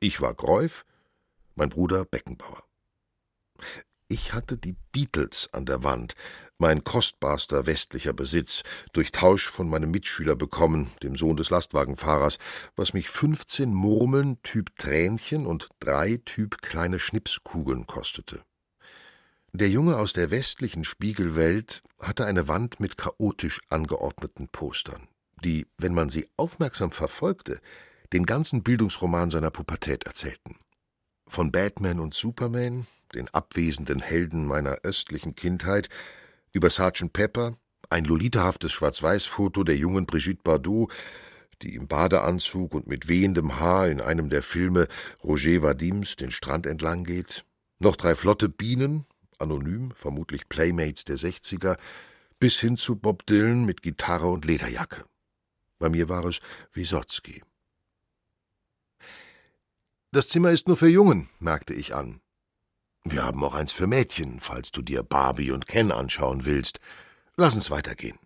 Ich 0.00 0.20
war 0.20 0.34
Greuf, 0.34 0.84
mein 1.54 1.68
Bruder 1.68 2.04
Beckenbauer. 2.04 2.62
Ich 4.08 4.32
hatte 4.32 4.56
die 4.56 4.76
Beatles 4.92 5.48
an 5.52 5.66
der 5.66 5.82
Wand, 5.82 6.14
mein 6.58 6.84
kostbarster 6.84 7.66
westlicher 7.66 8.12
Besitz, 8.12 8.62
durch 8.92 9.10
Tausch 9.10 9.48
von 9.48 9.68
meinem 9.68 9.90
Mitschüler 9.90 10.36
bekommen, 10.36 10.92
dem 11.02 11.16
Sohn 11.16 11.36
des 11.36 11.50
Lastwagenfahrers, 11.50 12.38
was 12.76 12.92
mich 12.92 13.08
fünfzehn 13.08 13.74
Murmeln 13.74 14.40
Typ 14.42 14.76
Tränchen 14.76 15.44
und 15.44 15.70
drei 15.80 16.20
Typ 16.24 16.62
kleine 16.62 16.98
Schnipskugeln 16.98 17.86
kostete. 17.86 18.44
Der 19.58 19.70
Junge 19.70 19.96
aus 19.96 20.12
der 20.12 20.30
westlichen 20.30 20.84
Spiegelwelt 20.84 21.82
hatte 21.98 22.26
eine 22.26 22.46
Wand 22.46 22.78
mit 22.78 22.98
chaotisch 22.98 23.62
angeordneten 23.70 24.48
Postern, 24.48 25.08
die, 25.42 25.66
wenn 25.78 25.94
man 25.94 26.10
sie 26.10 26.28
aufmerksam 26.36 26.92
verfolgte, 26.92 27.62
den 28.12 28.26
ganzen 28.26 28.62
Bildungsroman 28.62 29.30
seiner 29.30 29.50
Pubertät 29.50 30.04
erzählten. 30.04 30.58
Von 31.26 31.52
Batman 31.52 32.00
und 32.00 32.12
Superman, 32.12 32.86
den 33.14 33.30
abwesenden 33.30 34.00
Helden 34.00 34.46
meiner 34.46 34.76
östlichen 34.82 35.34
Kindheit, 35.36 35.88
über 36.52 36.68
Sergeant 36.68 37.14
Pepper, 37.14 37.56
ein 37.88 38.04
lolitahaftes 38.04 38.72
Schwarz-Weiß-Foto 38.72 39.64
der 39.64 39.78
jungen 39.78 40.04
Brigitte 40.04 40.42
Bardot, 40.44 40.92
die 41.62 41.76
im 41.76 41.88
Badeanzug 41.88 42.74
und 42.74 42.88
mit 42.88 43.08
wehendem 43.08 43.58
Haar 43.58 43.88
in 43.88 44.02
einem 44.02 44.28
der 44.28 44.42
Filme 44.42 44.86
Roger 45.24 45.62
Vadims 45.62 46.16
den 46.16 46.30
Strand 46.30 46.66
entlang 46.66 47.04
geht, 47.04 47.46
noch 47.78 47.96
drei 47.96 48.14
flotte 48.14 48.50
Bienen, 48.50 49.06
anonym, 49.38 49.92
vermutlich 49.94 50.48
Playmates 50.48 51.04
der 51.04 51.16
Sechziger, 51.16 51.76
bis 52.38 52.58
hin 52.58 52.76
zu 52.76 52.96
Bob 52.96 53.26
Dylan 53.26 53.64
mit 53.64 53.82
Gitarre 53.82 54.28
und 54.28 54.44
Lederjacke. 54.44 55.04
Bei 55.78 55.88
mir 55.88 56.08
war 56.08 56.24
es 56.24 56.40
Wisotzki. 56.72 57.42
Das 60.12 60.28
Zimmer 60.28 60.50
ist 60.50 60.66
nur 60.66 60.76
für 60.76 60.88
Jungen, 60.88 61.28
merkte 61.38 61.74
ich 61.74 61.94
an. 61.94 62.20
Wir 63.04 63.24
haben 63.24 63.44
auch 63.44 63.54
eins 63.54 63.72
für 63.72 63.86
Mädchen, 63.86 64.40
falls 64.40 64.72
du 64.72 64.82
dir 64.82 65.02
Barbie 65.02 65.50
und 65.50 65.66
Ken 65.66 65.92
anschauen 65.92 66.44
willst. 66.44 66.80
Lass 67.36 67.54
uns 67.54 67.70
weitergehen. 67.70 68.18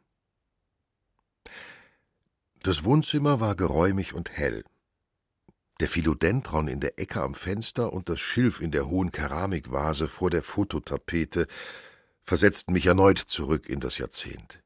Das 2.63 2.85
Wohnzimmer 2.85 3.41
war 3.41 3.57
geräumig 3.57 4.15
und 4.15 4.31
hell. 4.31 4.65
Der 5.81 5.89
Philodendron 5.89 6.69
in 6.69 6.81
der 6.81 6.99
Ecke 6.99 7.23
am 7.23 7.35
Fenster 7.35 7.93
und 7.93 8.11
das 8.11 8.21
Schilf 8.21 8.61
in 8.61 8.71
der 8.71 8.89
hohen 8.89 9.13
Keramikvase 9.13 10.09
vor 10.09 10.29
der 10.29 10.43
Fototapete 10.43 11.47
versetzten 12.23 12.75
mich 12.75 12.85
erneut 12.85 13.19
zurück 13.19 13.67
in 13.67 13.81
das 13.81 13.97
Jahrzehnt. 13.97 14.63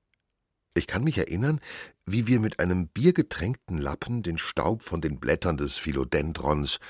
Ich 0.75 0.89
kann 0.89 1.05
mich 1.05 1.17
erinnern, 1.19 1.61
wie 2.05 2.27
wir 2.27 2.41
mit 2.41 2.59
einem 2.59 2.89
biergetränkten 2.89 3.79
Lappen 3.79 4.25
den 4.25 4.39
Staub 4.39 4.83
von 4.83 5.01
den 5.01 5.21
Blättern 5.21 5.57
des 5.57 5.77
Philodendrons 5.77 6.81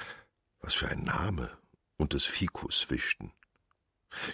was 0.60 0.72
für 0.72 0.88
ein 0.88 1.04
Name! 1.04 1.50
und 1.98 2.14
des 2.14 2.24
Fikus 2.24 2.90
wischten. 2.90 3.32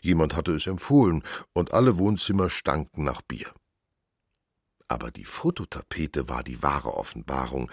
Jemand 0.02 0.36
hatte 0.36 0.52
es 0.52 0.66
empfohlen, 0.66 1.24
und 1.52 1.74
alle 1.74 1.98
Wohnzimmer 1.98 2.48
stanken 2.48 3.04
nach 3.04 3.22
Bier. 3.22 3.52
Aber 4.88 5.10
die 5.10 5.24
Fototapete 5.24 6.28
war 6.28 6.42
die 6.42 6.62
wahre 6.62 6.94
Offenbarung 6.94 7.70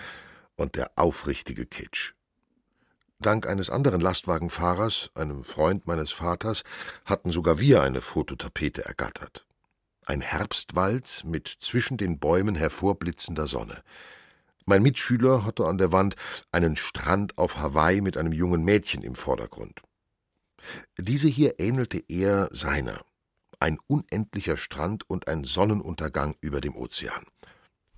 und 0.58 0.76
der 0.76 0.92
aufrichtige 0.98 1.66
Kitsch. 1.66 2.14
Dank 3.20 3.48
eines 3.48 3.70
anderen 3.70 4.02
Lastwagenfahrers, 4.02 5.10
einem 5.16 5.44
Freund 5.44 5.88
meines 5.88 6.12
Vaters, 6.12 6.64
hatten 7.06 7.32
sogar 7.32 7.60
wir 7.60 7.82
eine 7.82 8.02
Fototapete 8.02 8.86
ergattert. 8.86 9.48
Ein 10.06 10.22
Herbstwald 10.22 11.24
mit 11.26 11.48
zwischen 11.48 11.98
den 11.98 12.20
Bäumen 12.20 12.56
hervorblitzender 12.56 13.48
Sonne. 13.48 13.82
Mein 14.66 14.84
Mitschüler 14.84 15.46
hatte 15.46 15.66
an 15.66 15.78
der 15.78 15.92
Wand 15.92 16.16
einen 16.52 16.76
Strand 16.76 17.38
auf 17.38 17.58
Hawaii 17.58 18.02
mit 18.02 18.18
einem 18.18 18.34
jungen 18.34 18.64
Mädchen 18.64 19.02
im 19.02 19.16
Vordergrund. 19.16 19.82
Diese 20.98 21.28
hier 21.28 21.60
ähnelte 21.60 22.04
eher 22.08 22.50
seiner. 22.52 23.02
Ein 23.60 23.80
unendlicher 23.88 24.58
Strand 24.58 25.10
und 25.10 25.28
ein 25.28 25.44
Sonnenuntergang 25.44 26.36
über 26.42 26.62
dem 26.62 26.76
Ozean. 26.76 27.26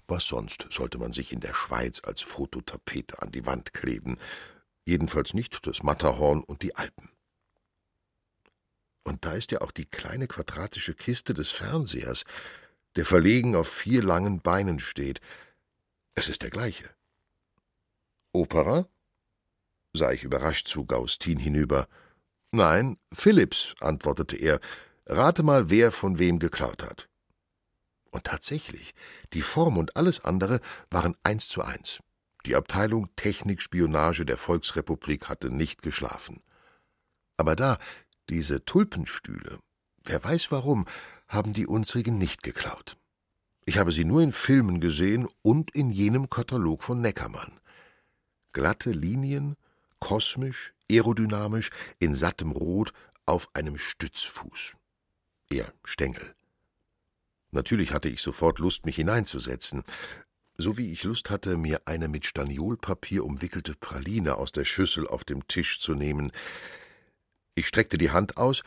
Was 0.09 0.25
sonst 0.25 0.65
sollte 0.71 0.97
man 0.97 1.13
sich 1.13 1.31
in 1.31 1.39
der 1.39 1.53
Schweiz 1.53 2.01
als 2.03 2.23
Fototapete 2.23 3.21
an 3.21 3.31
die 3.31 3.45
Wand 3.45 3.73
kleben? 3.73 4.17
Jedenfalls 4.83 5.35
nicht 5.35 5.67
das 5.67 5.83
Matterhorn 5.83 6.43
und 6.43 6.63
die 6.63 6.75
Alpen. 6.75 7.09
Und 9.03 9.23
da 9.23 9.33
ist 9.33 9.51
ja 9.51 9.61
auch 9.61 9.71
die 9.71 9.85
kleine 9.85 10.27
quadratische 10.27 10.95
Kiste 10.95 11.35
des 11.35 11.51
Fernsehers, 11.51 12.23
der 12.95 13.05
verlegen 13.05 13.55
auf 13.55 13.69
vier 13.69 14.01
langen 14.01 14.41
Beinen 14.41 14.79
steht. 14.79 15.21
Es 16.15 16.27
ist 16.27 16.41
der 16.41 16.49
gleiche. 16.49 16.89
Opera? 18.31 18.87
sah 19.93 20.11
ich 20.11 20.23
überrascht 20.23 20.67
zu 20.67 20.85
Gaustin 20.85 21.37
hinüber. 21.37 21.87
Nein, 22.51 22.97
Philips, 23.13 23.75
antwortete 23.79 24.37
er. 24.37 24.59
Rate 25.05 25.43
mal, 25.43 25.69
wer 25.69 25.91
von 25.91 26.17
wem 26.17 26.39
geklaut 26.39 26.81
hat. 26.81 27.08
Und 28.11 28.23
tatsächlich, 28.23 28.93
die 29.33 29.41
Form 29.41 29.77
und 29.77 29.95
alles 29.95 30.23
andere 30.25 30.61
waren 30.89 31.15
eins 31.23 31.47
zu 31.47 31.61
eins. 31.61 31.99
Die 32.45 32.55
Abteilung 32.55 33.13
Technikspionage 33.15 34.25
der 34.25 34.37
Volksrepublik 34.37 35.29
hatte 35.29 35.49
nicht 35.49 35.81
geschlafen. 35.81 36.41
Aber 37.37 37.55
da, 37.55 37.77
diese 38.29 38.65
Tulpenstühle, 38.65 39.59
wer 40.03 40.23
weiß 40.23 40.51
warum, 40.51 40.85
haben 41.27 41.53
die 41.53 41.67
unsrigen 41.67 42.17
nicht 42.17 42.43
geklaut. 42.43 42.97
Ich 43.65 43.77
habe 43.77 43.91
sie 43.91 44.05
nur 44.05 44.21
in 44.21 44.31
Filmen 44.31 44.79
gesehen 44.79 45.27
und 45.43 45.75
in 45.75 45.91
jenem 45.91 46.29
Katalog 46.29 46.81
von 46.81 47.01
Neckermann. 47.01 47.59
Glatte 48.51 48.91
Linien, 48.91 49.55
kosmisch, 49.99 50.73
aerodynamisch, 50.89 51.69
in 51.99 52.15
sattem 52.15 52.51
Rot, 52.51 52.93
auf 53.25 53.47
einem 53.53 53.77
Stützfuß. 53.77 54.75
Eher 55.51 55.71
Stängel. 55.83 56.35
Natürlich 57.51 57.93
hatte 57.93 58.09
ich 58.09 58.21
sofort 58.21 58.59
Lust, 58.59 58.85
mich 58.85 58.95
hineinzusetzen, 58.95 59.83
so 60.57 60.77
wie 60.77 60.91
ich 60.91 61.03
Lust 61.03 61.29
hatte, 61.29 61.57
mir 61.57 61.81
eine 61.85 62.07
mit 62.07 62.25
Staniolpapier 62.25 63.23
umwickelte 63.23 63.75
Praline 63.75 64.35
aus 64.35 64.51
der 64.51 64.65
Schüssel 64.65 65.07
auf 65.07 65.23
dem 65.23 65.47
Tisch 65.47 65.79
zu 65.79 65.95
nehmen. 65.95 66.31
Ich 67.55 67.67
streckte 67.67 67.97
die 67.97 68.11
Hand 68.11 68.37
aus, 68.37 68.61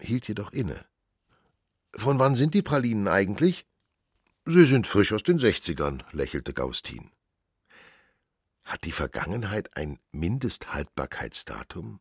hielt 0.00 0.28
jedoch 0.28 0.52
inne. 0.52 0.84
Von 1.96 2.18
wann 2.18 2.34
sind 2.34 2.54
die 2.54 2.62
Pralinen 2.62 3.08
eigentlich? 3.08 3.66
Sie 4.46 4.66
sind 4.66 4.86
frisch 4.86 5.12
aus 5.12 5.22
den 5.22 5.38
Sechzigern, 5.38 6.02
lächelte 6.12 6.52
Gaustin. 6.52 7.10
Hat 8.64 8.84
die 8.84 8.92
Vergangenheit 8.92 9.76
ein 9.76 9.98
Mindesthaltbarkeitsdatum? 10.12 12.00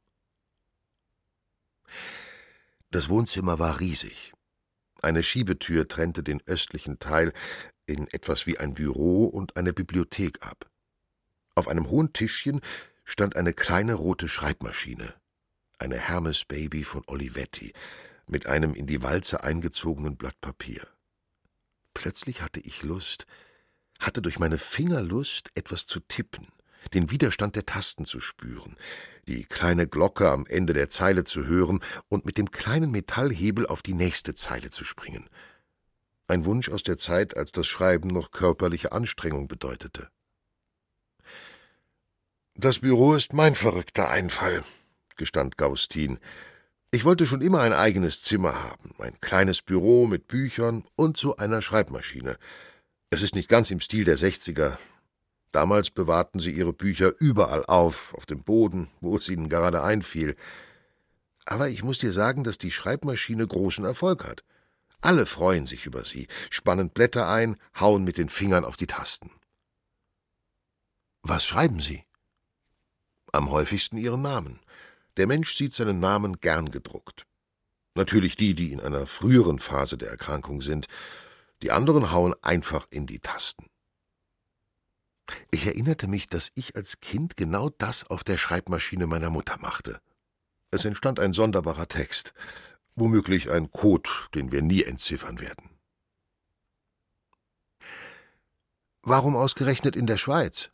Das 2.91 3.09
Wohnzimmer 3.09 3.59
war 3.59 3.79
riesig. 3.79 4.33
Eine 5.03 5.21
Schiebetür 5.21 5.89
trennte 5.89 6.23
den 6.23 6.41
östlichen 6.45 6.97
Teil 6.97 7.33
in 7.85 8.07
etwas 8.07 8.47
wie 8.47 8.57
ein 8.57 8.73
Büro 8.73 9.25
und 9.25 9.57
eine 9.57 9.73
Bibliothek 9.73 10.45
ab. 10.45 10.69
Auf 11.55 11.67
einem 11.67 11.89
hohen 11.89 12.13
Tischchen 12.13 12.61
stand 13.03 13.35
eine 13.35 13.51
kleine 13.51 13.95
rote 13.95 14.29
Schreibmaschine, 14.29 15.13
eine 15.77 15.97
Hermes 15.97 16.45
Baby 16.45 16.85
von 16.85 17.03
Olivetti, 17.07 17.73
mit 18.29 18.47
einem 18.47 18.73
in 18.73 18.87
die 18.87 19.03
Walze 19.03 19.43
eingezogenen 19.43 20.15
Blatt 20.15 20.39
Papier. 20.39 20.87
Plötzlich 21.93 22.41
hatte 22.41 22.61
ich 22.61 22.81
Lust, 22.83 23.25
hatte 23.99 24.21
durch 24.21 24.39
meine 24.39 24.57
Finger 24.57 25.01
Lust, 25.01 25.49
etwas 25.53 25.85
zu 25.85 25.99
tippen, 25.99 26.47
den 26.93 27.11
Widerstand 27.11 27.57
der 27.57 27.65
Tasten 27.65 28.05
zu 28.05 28.21
spüren, 28.21 28.77
die 29.27 29.45
kleine 29.45 29.87
Glocke 29.87 30.29
am 30.29 30.45
Ende 30.45 30.73
der 30.73 30.89
Zeile 30.89 31.23
zu 31.23 31.45
hören 31.45 31.81
und 32.09 32.25
mit 32.25 32.37
dem 32.37 32.51
kleinen 32.51 32.91
Metallhebel 32.91 33.67
auf 33.67 33.81
die 33.81 33.93
nächste 33.93 34.35
Zeile 34.35 34.69
zu 34.69 34.83
springen. 34.83 35.29
Ein 36.27 36.45
Wunsch 36.45 36.69
aus 36.69 36.83
der 36.83 36.97
Zeit, 36.97 37.37
als 37.37 37.51
das 37.51 37.67
Schreiben 37.67 38.09
noch 38.09 38.31
körperliche 38.31 38.91
Anstrengung 38.91 39.47
bedeutete. 39.47 40.09
Das 42.55 42.79
Büro 42.79 43.15
ist 43.15 43.33
mein 43.33 43.55
verrückter 43.55 44.09
Einfall, 44.09 44.63
gestand 45.15 45.57
Gaustin. 45.57 46.19
Ich 46.91 47.03
wollte 47.03 47.25
schon 47.25 47.41
immer 47.41 47.61
ein 47.61 47.73
eigenes 47.73 48.21
Zimmer 48.21 48.63
haben, 48.63 48.93
ein 48.99 49.19
kleines 49.19 49.61
Büro 49.61 50.05
mit 50.05 50.27
Büchern 50.27 50.85
und 50.95 51.17
so 51.17 51.35
einer 51.37 51.61
Schreibmaschine. 51.61 52.37
Es 53.09 53.21
ist 53.21 53.35
nicht 53.35 53.49
ganz 53.49 53.71
im 53.71 53.79
Stil 53.79 54.05
der 54.05 54.17
Sechziger, 54.17 54.77
Damals 55.53 55.91
bewahrten 55.91 56.39
sie 56.39 56.49
ihre 56.49 56.73
Bücher 56.73 57.13
überall 57.19 57.63
auf, 57.65 58.15
auf 58.15 58.25
dem 58.25 58.43
Boden, 58.43 58.89
wo 59.01 59.15
es 59.17 59.29
ihnen 59.29 59.49
gerade 59.49 59.83
einfiel. 59.83 60.35
Aber 61.45 61.69
ich 61.69 61.83
muss 61.83 61.99
dir 61.99 62.11
sagen, 62.11 62.43
dass 62.43 62.57
die 62.57 62.71
Schreibmaschine 62.71 63.47
großen 63.47 63.85
Erfolg 63.85 64.25
hat. 64.25 64.43
Alle 64.99 65.27
freuen 65.27 65.67
sich 65.67 65.85
über 65.85 66.05
sie, 66.05 66.27
spannen 66.49 66.89
Blätter 66.89 67.29
ein, 67.29 67.57
hauen 67.79 68.03
mit 68.03 68.17
den 68.17 68.29
Fingern 68.29 68.65
auf 68.65 68.77
die 68.77 68.87
Tasten. 68.87 69.29
Was 71.21 71.45
schreiben 71.45 71.79
Sie? 71.79 72.03
Am 73.31 73.51
häufigsten 73.51 73.97
Ihren 73.97 74.23
Namen. 74.23 74.59
Der 75.17 75.27
Mensch 75.27 75.55
sieht 75.55 75.75
seinen 75.75 75.99
Namen 75.99 76.39
gern 76.39 76.71
gedruckt. 76.71 77.27
Natürlich 77.93 78.35
die, 78.35 78.55
die 78.55 78.71
in 78.71 78.79
einer 78.79 79.05
früheren 79.05 79.59
Phase 79.59 79.99
der 79.99 80.09
Erkrankung 80.09 80.61
sind. 80.61 80.87
Die 81.61 81.71
anderen 81.71 82.11
hauen 82.11 82.33
einfach 82.41 82.87
in 82.89 83.05
die 83.05 83.19
Tasten. 83.19 83.67
Ich 85.51 85.65
erinnerte 85.65 86.07
mich, 86.07 86.27
dass 86.27 86.51
ich 86.55 86.75
als 86.75 86.99
Kind 86.99 87.37
genau 87.37 87.69
das 87.69 88.05
auf 88.09 88.23
der 88.23 88.37
Schreibmaschine 88.37 89.07
meiner 89.07 89.29
Mutter 89.29 89.57
machte. 89.59 89.99
Es 90.71 90.85
entstand 90.85 91.19
ein 91.19 91.33
sonderbarer 91.33 91.87
Text, 91.87 92.33
womöglich 92.95 93.51
ein 93.51 93.71
Code, 93.71 94.09
den 94.33 94.51
wir 94.51 94.61
nie 94.61 94.83
entziffern 94.83 95.39
werden. 95.39 95.69
Warum 99.01 99.35
ausgerechnet 99.35 99.95
in 99.95 100.07
der 100.07 100.17
Schweiz? 100.17 100.71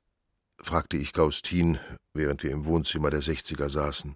fragte 0.61 0.97
ich 0.97 1.13
Gaustin, 1.13 1.79
während 2.13 2.43
wir 2.43 2.51
im 2.51 2.65
Wohnzimmer 2.65 3.09
der 3.09 3.21
Sechziger 3.21 3.69
saßen. 3.69 4.15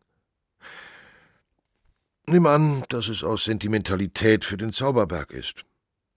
Nimm 2.25 2.45
an, 2.45 2.85
dass 2.89 3.07
es 3.07 3.23
aus 3.23 3.45
Sentimentalität 3.45 4.45
für 4.45 4.57
den 4.57 4.71
Zauberberg 4.71 5.31
ist. 5.31 5.65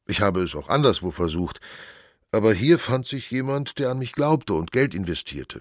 Ich 0.06 0.20
habe 0.20 0.42
es 0.42 0.54
auch 0.54 0.68
anderswo 0.68 1.10
versucht, 1.10 1.60
aber 2.32 2.52
hier 2.52 2.78
fand 2.78 3.06
sich 3.06 3.30
jemand, 3.30 3.78
der 3.78 3.90
an 3.90 3.98
mich 3.98 4.12
glaubte 4.12 4.54
und 4.54 4.72
Geld 4.72 4.94
investierte. 4.94 5.60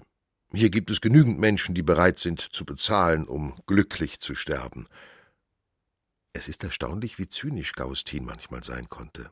Hier 0.52 0.70
gibt 0.70 0.90
es 0.90 1.00
genügend 1.00 1.38
Menschen, 1.38 1.74
die 1.74 1.82
bereit 1.82 2.18
sind 2.18 2.40
zu 2.40 2.64
bezahlen, 2.64 3.26
um 3.26 3.54
glücklich 3.66 4.20
zu 4.20 4.34
sterben. 4.34 4.86
Es 6.32 6.48
ist 6.48 6.64
erstaunlich, 6.64 7.18
wie 7.18 7.28
zynisch 7.28 7.72
Gaustin 7.72 8.24
manchmal 8.24 8.62
sein 8.62 8.88
konnte. 8.88 9.30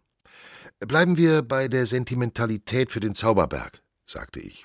Bleiben 0.80 1.16
wir 1.16 1.42
bei 1.42 1.68
der 1.68 1.86
Sentimentalität 1.86 2.90
für 2.90 3.00
den 3.00 3.14
Zauberberg, 3.14 3.82
sagte 4.06 4.40
ich. 4.40 4.64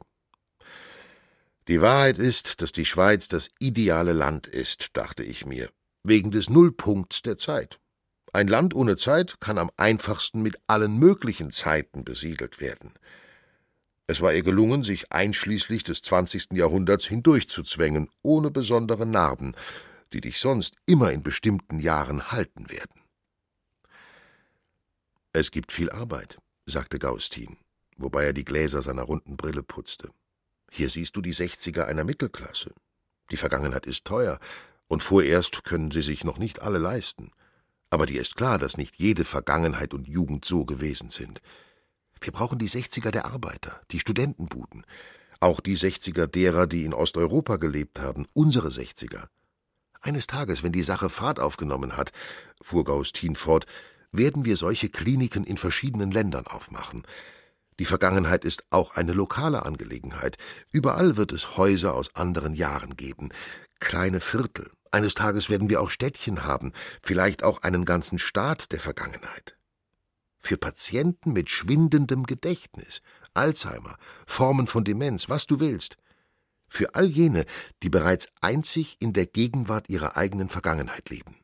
Die 1.67 1.81
Wahrheit 1.81 2.17
ist, 2.17 2.61
dass 2.61 2.71
die 2.71 2.85
Schweiz 2.85 3.27
das 3.27 3.51
ideale 3.59 4.13
Land 4.13 4.47
ist, 4.47 4.97
dachte 4.97 5.23
ich 5.23 5.45
mir, 5.45 5.69
wegen 6.03 6.31
des 6.31 6.49
Nullpunkts 6.49 7.21
der 7.21 7.37
Zeit. 7.37 7.79
Ein 8.31 8.47
Land 8.47 8.75
ohne 8.75 8.95
Zeit 8.97 9.39
kann 9.39 9.57
am 9.57 9.71
einfachsten 9.77 10.41
mit 10.41 10.57
allen 10.67 10.97
möglichen 10.97 11.51
Zeiten 11.51 12.03
besiedelt 12.03 12.59
werden. 12.59 12.93
Es 14.07 14.21
war 14.21 14.33
ihr 14.33 14.43
gelungen, 14.43 14.83
sich 14.83 15.11
einschließlich 15.11 15.83
des 15.83 16.01
zwanzigsten 16.01 16.57
Jahrhunderts 16.57 17.05
hindurchzuzwängen, 17.05 18.09
ohne 18.21 18.51
besondere 18.51 19.05
Narben, 19.05 19.55
die 20.13 20.21
dich 20.21 20.39
sonst 20.39 20.75
immer 20.85 21.11
in 21.11 21.23
bestimmten 21.23 21.79
Jahren 21.79 22.31
halten 22.31 22.69
werden. 22.71 23.01
Es 25.31 25.51
gibt 25.51 25.71
viel 25.71 25.91
Arbeit, 25.91 26.39
sagte 26.65 26.97
Gaustin, 26.97 27.57
wobei 27.97 28.25
er 28.25 28.33
die 28.33 28.45
Gläser 28.45 28.81
seiner 28.81 29.03
runden 29.03 29.37
Brille 29.37 29.61
putzte. 29.61 30.09
Hier 30.71 30.89
siehst 30.89 31.15
du 31.15 31.21
die 31.21 31.33
Sechziger 31.33 31.87
einer 31.87 32.03
Mittelklasse. 32.03 32.73
Die 33.31 33.37
Vergangenheit 33.37 33.85
ist 33.85 34.05
teuer, 34.05 34.39
und 34.87 35.03
vorerst 35.03 35.63
können 35.63 35.91
sie 35.91 36.01
sich 36.01 36.23
noch 36.23 36.39
nicht 36.39 36.63
alle 36.63 36.79
leisten. 36.79 37.31
Aber 37.89 38.05
dir 38.05 38.21
ist 38.21 38.35
klar, 38.35 38.57
dass 38.57 38.77
nicht 38.77 38.95
jede 38.97 39.25
Vergangenheit 39.25 39.93
und 39.93 40.07
Jugend 40.07 40.45
so 40.45 40.65
gewesen 40.65 41.09
sind. 41.09 41.41
Wir 42.21 42.31
brauchen 42.31 42.59
die 42.59 42.67
Sechziger 42.67 43.11
der 43.11 43.25
Arbeiter, 43.25 43.81
die 43.91 43.99
Studentenbuden, 43.99 44.85
auch 45.39 45.61
die 45.61 45.75
Sechziger 45.75 46.27
derer, 46.27 46.67
die 46.67 46.83
in 46.83 46.93
Osteuropa 46.93 47.57
gelebt 47.57 47.99
haben, 47.99 48.25
unsere 48.33 48.71
Sechziger. 48.71 49.29
Eines 50.01 50.27
Tages, 50.27 50.63
wenn 50.63 50.71
die 50.71 50.83
Sache 50.83 51.09
Fahrt 51.09 51.39
aufgenommen 51.39 51.97
hat, 51.97 52.11
fuhr 52.61 52.83
Gaustin 52.83 53.35
fort, 53.35 53.65
werden 54.11 54.45
wir 54.45 54.57
solche 54.57 54.89
Kliniken 54.89 55.43
in 55.43 55.57
verschiedenen 55.57 56.11
Ländern 56.11 56.47
aufmachen. 56.47 57.03
Die 57.79 57.85
Vergangenheit 57.85 58.43
ist 58.43 58.65
auch 58.71 58.95
eine 58.95 59.13
lokale 59.13 59.65
Angelegenheit. 59.65 60.37
Überall 60.71 61.15
wird 61.15 61.31
es 61.31 61.57
Häuser 61.57 61.93
aus 61.93 62.15
anderen 62.15 62.53
Jahren 62.53 62.97
geben, 62.97 63.29
kleine 63.79 64.19
Viertel, 64.19 64.69
eines 64.91 65.13
Tages 65.13 65.49
werden 65.49 65.69
wir 65.69 65.81
auch 65.81 65.89
Städtchen 65.89 66.43
haben, 66.43 66.73
vielleicht 67.03 67.43
auch 67.43 67.61
einen 67.61 67.85
ganzen 67.85 68.19
Staat 68.19 68.71
der 68.71 68.79
Vergangenheit. 68.79 69.57
Für 70.39 70.57
Patienten 70.57 71.33
mit 71.33 71.49
schwindendem 71.49 72.23
Gedächtnis, 72.23 73.01
Alzheimer, 73.33 73.97
Formen 74.25 74.67
von 74.67 74.83
Demenz, 74.83 75.29
was 75.29 75.45
du 75.45 75.59
willst. 75.59 75.97
Für 76.67 76.95
all 76.95 77.05
jene, 77.05 77.45
die 77.83 77.89
bereits 77.89 78.27
einzig 78.41 78.97
in 78.99 79.13
der 79.13 79.25
Gegenwart 79.25 79.89
ihrer 79.89 80.17
eigenen 80.17 80.49
Vergangenheit 80.49 81.09
leben. 81.09 81.35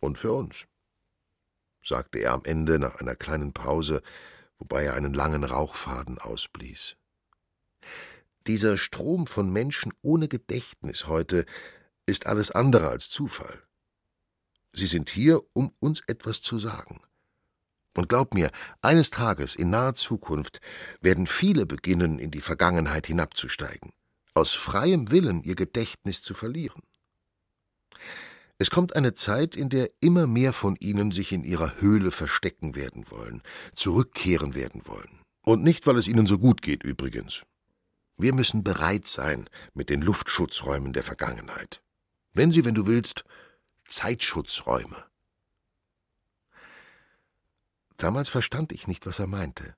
Und 0.00 0.18
für 0.18 0.32
uns, 0.32 0.66
sagte 1.82 2.18
er 2.18 2.32
am 2.32 2.44
Ende 2.44 2.78
nach 2.78 2.96
einer 2.96 3.14
kleinen 3.14 3.52
Pause, 3.52 4.02
wobei 4.58 4.84
er 4.84 4.94
einen 4.94 5.14
langen 5.14 5.44
Rauchfaden 5.44 6.18
ausblies. 6.18 6.96
Dieser 8.46 8.76
Strom 8.76 9.26
von 9.26 9.50
Menschen 9.50 9.92
ohne 10.02 10.28
Gedächtnis 10.28 11.06
heute 11.06 11.46
ist 12.04 12.26
alles 12.26 12.50
andere 12.50 12.88
als 12.88 13.08
Zufall. 13.08 13.62
Sie 14.74 14.86
sind 14.86 15.08
hier, 15.08 15.40
um 15.54 15.72
uns 15.78 16.02
etwas 16.06 16.42
zu 16.42 16.58
sagen. 16.58 17.00
Und 17.96 18.08
glaub 18.08 18.34
mir, 18.34 18.50
eines 18.82 19.10
Tages 19.10 19.54
in 19.54 19.70
naher 19.70 19.94
Zukunft 19.94 20.60
werden 21.00 21.26
viele 21.26 21.64
beginnen, 21.64 22.18
in 22.18 22.30
die 22.30 22.40
Vergangenheit 22.40 23.06
hinabzusteigen, 23.06 23.92
aus 24.34 24.52
freiem 24.52 25.10
Willen 25.10 25.42
ihr 25.42 25.54
Gedächtnis 25.54 26.20
zu 26.20 26.34
verlieren. 26.34 26.82
Es 28.58 28.70
kommt 28.70 28.94
eine 28.94 29.14
Zeit, 29.14 29.56
in 29.56 29.68
der 29.68 29.90
immer 30.00 30.26
mehr 30.26 30.52
von 30.52 30.76
ihnen 30.76 31.12
sich 31.12 31.32
in 31.32 31.44
ihrer 31.44 31.80
Höhle 31.80 32.10
verstecken 32.10 32.74
werden 32.74 33.10
wollen, 33.10 33.42
zurückkehren 33.74 34.54
werden 34.54 34.82
wollen. 34.86 35.20
Und 35.44 35.62
nicht, 35.62 35.86
weil 35.86 35.96
es 35.96 36.08
ihnen 36.08 36.26
so 36.26 36.38
gut 36.38 36.62
geht 36.62 36.82
übrigens. 36.82 37.44
Wir 38.16 38.34
müssen 38.34 38.62
bereit 38.62 39.06
sein 39.06 39.48
mit 39.74 39.90
den 39.90 40.00
Luftschutzräumen 40.00 40.92
der 40.92 41.02
Vergangenheit. 41.02 41.82
Wenn 42.32 42.52
sie, 42.52 42.64
wenn 42.64 42.74
du 42.74 42.86
willst, 42.86 43.24
Zeitschutzräume. 43.88 45.04
Damals 47.96 48.28
verstand 48.28 48.72
ich 48.72 48.86
nicht, 48.86 49.06
was 49.06 49.18
er 49.18 49.26
meinte, 49.26 49.76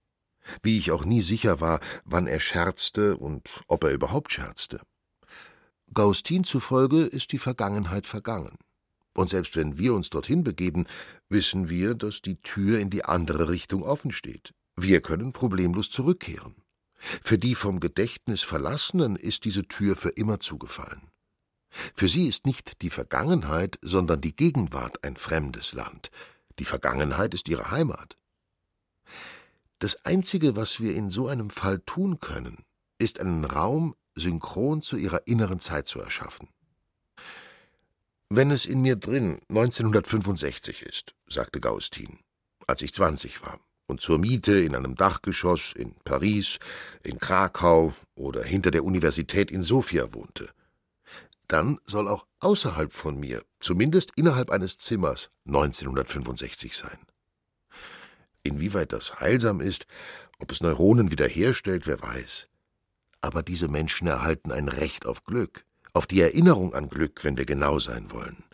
wie 0.62 0.78
ich 0.78 0.90
auch 0.90 1.04
nie 1.04 1.22
sicher 1.22 1.60
war, 1.60 1.80
wann 2.04 2.26
er 2.26 2.40
scherzte 2.40 3.16
und 3.16 3.48
ob 3.68 3.84
er 3.84 3.90
überhaupt 3.90 4.32
scherzte. 4.32 4.80
Gaustin 5.92 6.44
zufolge 6.44 7.04
ist 7.04 7.32
die 7.32 7.38
Vergangenheit 7.38 8.06
vergangen. 8.06 8.58
Und 9.14 9.30
selbst 9.30 9.56
wenn 9.56 9.78
wir 9.78 9.94
uns 9.94 10.10
dorthin 10.10 10.44
begeben, 10.44 10.86
wissen 11.28 11.70
wir, 11.70 11.94
dass 11.94 12.20
die 12.20 12.36
Tür 12.42 12.78
in 12.78 12.90
die 12.90 13.04
andere 13.04 13.48
Richtung 13.48 13.82
offen 13.82 14.12
steht. 14.12 14.52
Wir 14.76 15.00
können 15.00 15.32
problemlos 15.32 15.90
zurückkehren. 15.90 16.54
Für 16.96 17.38
die 17.38 17.54
vom 17.54 17.80
Gedächtnis 17.80 18.42
Verlassenen 18.42 19.16
ist 19.16 19.44
diese 19.44 19.66
Tür 19.68 19.96
für 19.96 20.10
immer 20.10 20.40
zugefallen. 20.40 21.10
Für 21.94 22.08
sie 22.08 22.26
ist 22.26 22.46
nicht 22.46 22.82
die 22.82 22.90
Vergangenheit, 22.90 23.78
sondern 23.82 24.20
die 24.20 24.34
Gegenwart 24.34 25.04
ein 25.04 25.16
fremdes 25.16 25.72
Land. 25.72 26.10
Die 26.58 26.64
Vergangenheit 26.64 27.34
ist 27.34 27.48
ihre 27.48 27.70
Heimat. 27.70 28.16
Das 29.78 30.04
Einzige, 30.06 30.56
was 30.56 30.80
wir 30.80 30.94
in 30.94 31.10
so 31.10 31.28
einem 31.28 31.50
Fall 31.50 31.80
tun 31.80 32.18
können, 32.18 32.64
ist 32.98 33.20
einen 33.20 33.44
Raum 33.44 33.94
synchron 34.14 34.80
zu 34.80 34.96
ihrer 34.96 35.26
inneren 35.26 35.60
Zeit 35.60 35.86
zu 35.86 36.00
erschaffen. 36.00 36.48
Wenn 38.30 38.50
es 38.50 38.64
in 38.64 38.80
mir 38.80 38.96
drin 38.96 39.40
1965 39.50 40.82
ist, 40.82 41.14
sagte 41.28 41.60
Gaustin, 41.60 42.18
als 42.66 42.82
ich 42.82 42.92
20 42.92 43.42
war, 43.42 43.60
und 43.86 44.00
zur 44.00 44.18
Miete 44.18 44.58
in 44.60 44.74
einem 44.74 44.94
Dachgeschoss 44.94 45.72
in 45.72 45.94
Paris, 46.04 46.58
in 47.02 47.18
Krakau 47.18 47.94
oder 48.14 48.42
hinter 48.42 48.70
der 48.70 48.84
Universität 48.84 49.50
in 49.50 49.62
Sofia 49.62 50.12
wohnte, 50.12 50.50
dann 51.48 51.78
soll 51.84 52.08
auch 52.08 52.26
außerhalb 52.40 52.92
von 52.92 53.18
mir, 53.18 53.42
zumindest 53.60 54.12
innerhalb 54.16 54.50
eines 54.50 54.78
Zimmers, 54.78 55.30
1965 55.46 56.76
sein. 56.76 56.98
Inwieweit 58.42 58.92
das 58.92 59.20
heilsam 59.20 59.60
ist, 59.60 59.86
ob 60.38 60.52
es 60.52 60.60
Neuronen 60.60 61.10
wiederherstellt, 61.10 61.86
wer 61.86 62.02
weiß. 62.02 62.48
Aber 63.20 63.42
diese 63.42 63.68
Menschen 63.68 64.06
erhalten 64.06 64.52
ein 64.52 64.68
Recht 64.68 65.06
auf 65.06 65.24
Glück, 65.24 65.64
auf 65.94 66.06
die 66.06 66.20
Erinnerung 66.20 66.74
an 66.74 66.88
Glück, 66.88 67.24
wenn 67.24 67.36
wir 67.36 67.46
genau 67.46 67.78
sein 67.78 68.10
wollen. 68.12 68.44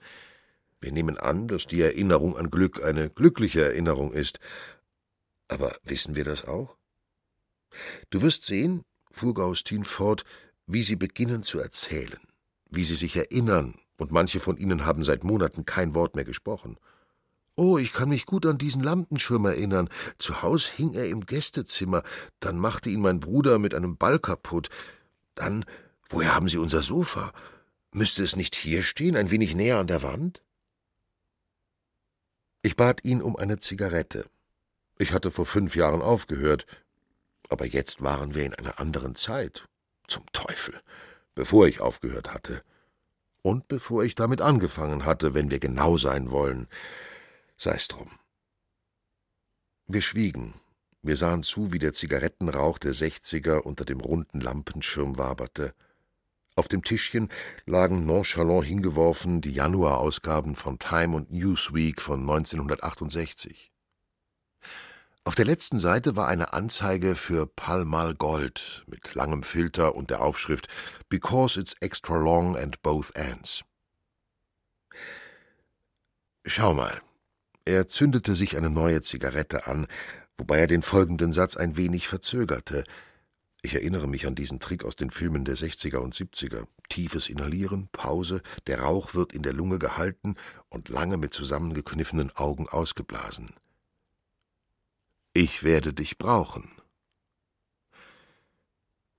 Wir 0.81 0.92
nehmen 0.92 1.16
an, 1.16 1.47
dass 1.47 1.66
die 1.66 1.81
Erinnerung 1.81 2.37
an 2.37 2.51
Glück 2.51 2.83
eine 2.83 3.09
glückliche 3.09 3.64
Erinnerung 3.64 4.12
ist. 4.12 4.40
Aber 5.53 5.77
wissen 5.85 6.17
wir 6.17 6.25
das 6.25 6.47
auch? 6.47 6.77
Du 8.11 8.23
wirst 8.23 8.45
sehen, 8.45 8.83
fuhr 9.11 9.35
Gaustin 9.35 9.85
fort, 9.85 10.25
wie 10.67 10.83
sie 10.83 10.97
beginnen 10.97 11.43
zu 11.43 11.59
erzählen 11.59 12.21
wie 12.73 12.85
sie 12.85 12.97
sich 12.97 13.15
erinnern, 13.17 13.75
und 13.99 14.11
manche 14.11 14.41
von 14.41 14.57
ihnen 14.57 14.85
haben 14.85 15.05
seit 15.05 15.23
Monaten 15.23 15.65
kein 15.65 15.95
Wort 15.95 16.17
mehr 16.17 16.25
gesprochen. 16.25 16.79
Oh, 17.55 17.77
ich 17.77 17.93
kann 17.93 18.09
mich 18.09 18.25
gut 18.25 18.47
an 18.47 18.57
diesen 18.57 18.83
Lampenschirm 18.83 19.45
erinnern. 19.45 19.91
Zu 20.19 20.41
Haus 20.41 20.67
hing 20.67 20.95
er 20.95 21.07
im 21.07 21.27
Gästezimmer, 21.27 22.03
dann 22.41 22.57
machte 22.59 22.88
ihn 22.88 23.03
mein 23.03 23.21
Bruder 23.21 23.59
mit 23.59 23.75
einem 23.75 23.99
Ball 23.99 24.19
kaputt. 24.19 24.71
Dann, 25.35 25.67
woher 26.09 26.35
haben 26.35 26.49
Sie 26.49 26.57
unser 26.57 26.83
Sofa? 26.83 27.33
Müsste 27.93 28.25
es 28.25 28.37
nicht 28.37 28.57
hier 28.57 28.83
stehen, 28.83 29.17
ein 29.17 29.31
wenig 29.31 29.55
näher 29.55 29.79
an 29.79 29.87
der 29.87 30.03
Wand? 30.03 30.43
Ich 32.62 32.75
bat 32.75 33.05
ihn 33.05 33.21
um 33.21 33.37
eine 33.37 33.59
Zigarette. 33.59 34.25
Ich 35.03 35.12
hatte 35.12 35.31
vor 35.31 35.47
fünf 35.47 35.77
Jahren 35.77 36.01
aufgehört, 36.01 36.67
aber 37.49 37.67
jetzt 37.67 38.03
waren 38.03 38.35
wir 38.35 38.47
in 38.47 38.55
einer 38.55 38.79
anderen 38.81 39.15
Zeit. 39.15 39.67
Zum 40.07 40.25
Teufel 40.33 40.81
bevor 41.35 41.67
ich 41.67 41.81
aufgehört 41.81 42.33
hatte. 42.33 42.62
Und 43.43 43.69
bevor 43.69 44.05
ich 44.05 44.15
damit 44.15 44.41
angefangen 44.41 45.05
hatte, 45.05 45.35
wenn 45.35 45.51
wir 45.51 45.59
genau 45.59 45.97
sein 45.97 46.31
wollen. 46.31 46.69
Sei's 47.57 47.88
drum. 47.88 48.11
Wir 49.87 50.03
schwiegen. 50.03 50.55
Wir 51.03 51.17
sahen 51.17 51.43
zu, 51.43 51.73
wie 51.73 51.81
der 51.81 51.93
Zigarettenrauch 51.93 52.79
der 52.79 52.95
Sechziger 52.95 53.67
unter 53.67 53.85
dem 53.85 54.01
runden 54.01 54.41
Lampenschirm 54.41 55.19
waberte. 55.19 55.75
Auf 56.55 56.69
dem 56.69 56.85
Tischchen 56.85 57.31
lagen 57.67 58.07
nonchalant 58.07 58.65
hingeworfen 58.65 59.41
die 59.41 59.53
Januarausgaben 59.53 60.55
von 60.55 60.79
Time 60.79 61.17
und 61.17 61.33
Newsweek 61.33 62.01
von 62.01 62.21
1968. 62.21 63.71
Auf 65.24 65.37
der 65.37 65.44
letzten 65.44 65.78
Seite 65.78 66.16
war 66.16 66.26
eine 66.26 66.52
Anzeige 66.52 67.14
für 67.14 67.46
Pall 67.46 67.85
Mall 67.85 68.14
Gold 68.16 68.82
mit 68.88 69.14
langem 69.14 69.44
Filter 69.44 69.94
und 69.94 70.11
der 70.11 70.20
Aufschrift 70.20 70.66
Because 71.08 71.61
it's 71.61 71.74
extra 71.80 72.16
long 72.16 72.56
and 72.56 72.82
both 72.82 73.14
ends. 73.14 73.62
Schau 76.44 76.74
mal. 76.74 77.00
Er 77.64 77.87
zündete 77.87 78.35
sich 78.35 78.56
eine 78.56 78.68
neue 78.68 79.00
Zigarette 79.00 79.68
an, 79.68 79.87
wobei 80.37 80.58
er 80.58 80.66
den 80.66 80.82
folgenden 80.82 81.32
Satz 81.32 81.56
ein 81.56 81.76
wenig 81.76 82.08
verzögerte. 82.08 82.82
Ich 83.62 83.74
erinnere 83.74 84.08
mich 84.08 84.26
an 84.26 84.35
diesen 84.35 84.58
Trick 84.58 84.85
aus 84.85 84.96
den 84.96 85.11
Filmen 85.11 85.44
der 85.44 85.54
60er 85.54 85.98
und 85.98 86.16
70er. 86.16 86.66
Tiefes 86.88 87.28
Inhalieren, 87.28 87.88
Pause, 87.92 88.42
der 88.66 88.80
Rauch 88.80 89.14
wird 89.14 89.32
in 89.32 89.42
der 89.42 89.52
Lunge 89.52 89.78
gehalten 89.78 90.35
und 90.68 90.88
lange 90.88 91.16
mit 91.16 91.32
zusammengekniffenen 91.32 92.35
Augen 92.35 92.68
ausgeblasen. 92.68 93.54
Ich 95.35 95.62
werde 95.62 95.95
dich 95.95 96.18
brauchen. 96.18 96.71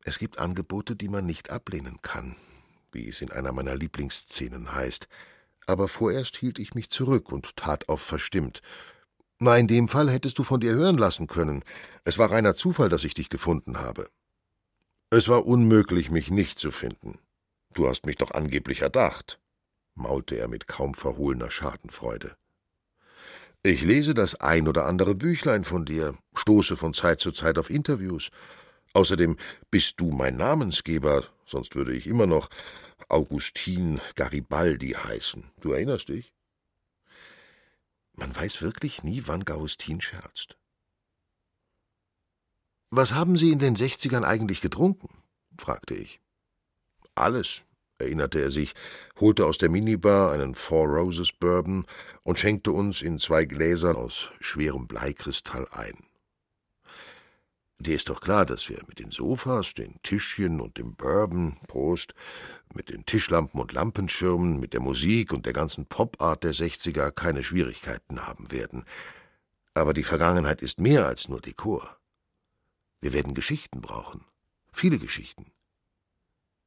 Es 0.03 0.19
gibt 0.19 0.37
Angebote, 0.37 0.95
die 0.95 1.07
man 1.07 1.25
nicht 1.25 1.49
ablehnen 1.49 2.03
kann, 2.03 2.35
wie 2.91 3.07
es 3.07 3.21
in 3.21 3.31
einer 3.31 3.51
meiner 3.51 3.75
Lieblingsszenen 3.75 4.73
heißt, 4.75 5.07
aber 5.65 5.87
vorerst 5.87 6.37
hielt 6.37 6.59
ich 6.59 6.75
mich 6.75 6.91
zurück 6.91 7.31
und 7.31 7.55
tat 7.55 7.89
auf 7.89 8.01
verstimmt. 8.01 8.61
Na, 9.39 9.57
in 9.57 9.67
dem 9.67 9.87
Fall 9.87 10.11
hättest 10.11 10.37
du 10.37 10.43
von 10.43 10.59
dir 10.59 10.73
hören 10.73 10.99
lassen 10.99 11.25
können. 11.25 11.63
Es 12.03 12.19
war 12.19 12.29
reiner 12.29 12.53
Zufall, 12.53 12.89
dass 12.89 13.05
ich 13.05 13.15
dich 13.15 13.29
gefunden 13.29 13.79
habe. 13.79 14.07
Es 15.09 15.27
war 15.27 15.47
unmöglich, 15.47 16.11
mich 16.11 16.29
nicht 16.29 16.59
zu 16.59 16.69
finden. 16.69 17.17
Du 17.73 17.87
hast 17.87 18.05
mich 18.05 18.17
doch 18.17 18.31
angeblich 18.31 18.81
erdacht, 18.81 19.39
maulte 19.95 20.35
er 20.35 20.47
mit 20.47 20.67
kaum 20.67 20.93
verhohlener 20.93 21.49
Schadenfreude. 21.49 22.37
Ich 23.65 23.81
lese 23.81 24.13
das 24.13 24.35
ein 24.41 24.67
oder 24.67 24.85
andere 24.85 25.15
Büchlein 25.15 25.63
von 25.63 25.85
dir, 25.85 26.17
stoße 26.35 26.75
von 26.75 26.93
Zeit 26.93 27.21
zu 27.21 27.31
Zeit 27.31 27.57
auf 27.57 27.69
Interviews. 27.69 28.29
Außerdem 28.91 29.37
bist 29.71 30.01
du 30.01 30.11
mein 30.11 30.35
Namensgeber, 30.35 31.29
sonst 31.45 31.73
würde 31.73 31.93
ich 31.93 32.05
immer 32.05 32.27
noch 32.27 32.49
Augustin 33.07 34.01
Garibaldi 34.15 34.89
heißen. 34.89 35.45
Du 35.61 35.71
erinnerst 35.71 36.09
dich? 36.09 36.33
Man 38.15 38.35
weiß 38.35 38.61
wirklich 38.61 39.01
nie, 39.03 39.23
wann 39.27 39.45
Gaustin 39.45 40.01
scherzt. 40.01 40.57
Was 42.89 43.13
haben 43.13 43.37
Sie 43.37 43.49
in 43.49 43.59
den 43.59 43.77
Sechzigern 43.77 44.25
eigentlich 44.25 44.59
getrunken? 44.59 45.07
fragte 45.57 45.95
ich. 45.95 46.19
Alles, 47.15 47.63
erinnerte 47.99 48.41
er 48.41 48.51
sich, 48.51 48.73
holte 49.19 49.45
aus 49.45 49.57
der 49.57 49.69
Minibar 49.69 50.31
einen 50.31 50.55
Four 50.55 50.87
Roses 50.87 51.31
Bourbon 51.31 51.85
und 52.23 52.39
schenkte 52.39 52.71
uns 52.71 53.01
in 53.01 53.19
zwei 53.19 53.45
Gläsern 53.45 53.95
aus 53.95 54.31
schwerem 54.39 54.87
Bleikristall 54.87 55.67
ein. 55.71 55.97
Dir 57.79 57.95
ist 57.95 58.09
doch 58.09 58.21
klar, 58.21 58.45
dass 58.45 58.69
wir 58.69 58.79
mit 58.87 58.99
den 58.99 59.11
Sofas, 59.11 59.73
den 59.73 60.01
Tischchen 60.03 60.61
und 60.61 60.77
dem 60.77 60.95
Bourbon, 60.95 61.57
Prost, 61.67 62.13
mit 62.73 62.89
den 62.89 63.05
Tischlampen 63.05 63.59
und 63.59 63.73
Lampenschirmen, 63.73 64.59
mit 64.59 64.73
der 64.73 64.79
Musik 64.79 65.33
und 65.33 65.45
der 65.45 65.53
ganzen 65.53 65.85
Popart 65.85 66.43
der 66.43 66.53
Sechziger 66.53 67.11
keine 67.11 67.43
Schwierigkeiten 67.43 68.25
haben 68.25 68.51
werden. 68.51 68.85
Aber 69.73 69.93
die 69.93 70.03
Vergangenheit 70.03 70.61
ist 70.61 70.79
mehr 70.79 71.05
als 71.05 71.27
nur 71.27 71.41
Dekor. 71.41 71.97
Wir 73.01 73.11
werden 73.11 73.33
Geschichten 73.33 73.81
brauchen. 73.81 74.23
Viele 74.71 74.97
Geschichten. 74.97 75.52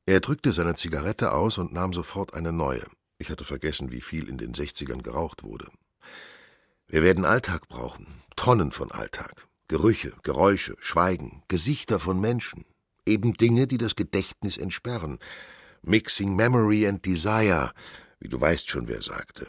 Er 0.08 0.20
drückte 0.20 0.52
seine 0.52 0.76
Zigarette 0.76 1.32
aus 1.32 1.58
und 1.58 1.72
nahm 1.72 1.92
sofort 1.92 2.32
eine 2.34 2.52
neue. 2.52 2.84
Ich 3.18 3.28
hatte 3.28 3.44
vergessen, 3.44 3.90
wie 3.90 4.00
viel 4.00 4.28
in 4.28 4.38
den 4.38 4.54
Sechzigern 4.54 5.02
geraucht 5.02 5.42
wurde. 5.42 5.68
Wir 6.86 7.02
werden 7.02 7.24
Alltag 7.24 7.68
brauchen, 7.68 8.22
Tonnen 8.36 8.70
von 8.70 8.92
Alltag. 8.92 9.48
Gerüche, 9.66 10.12
Geräusche, 10.22 10.76
Schweigen, 10.78 11.42
Gesichter 11.48 11.98
von 11.98 12.20
Menschen. 12.20 12.64
Eben 13.04 13.34
Dinge, 13.34 13.66
die 13.66 13.78
das 13.78 13.96
Gedächtnis 13.96 14.56
entsperren. 14.56 15.18
Mixing 15.82 16.36
Memory 16.36 16.86
and 16.86 17.04
Desire, 17.04 17.72
wie 18.20 18.28
du 18.28 18.40
weißt 18.40 18.70
schon, 18.70 18.86
wer 18.86 19.02
sagte. 19.02 19.48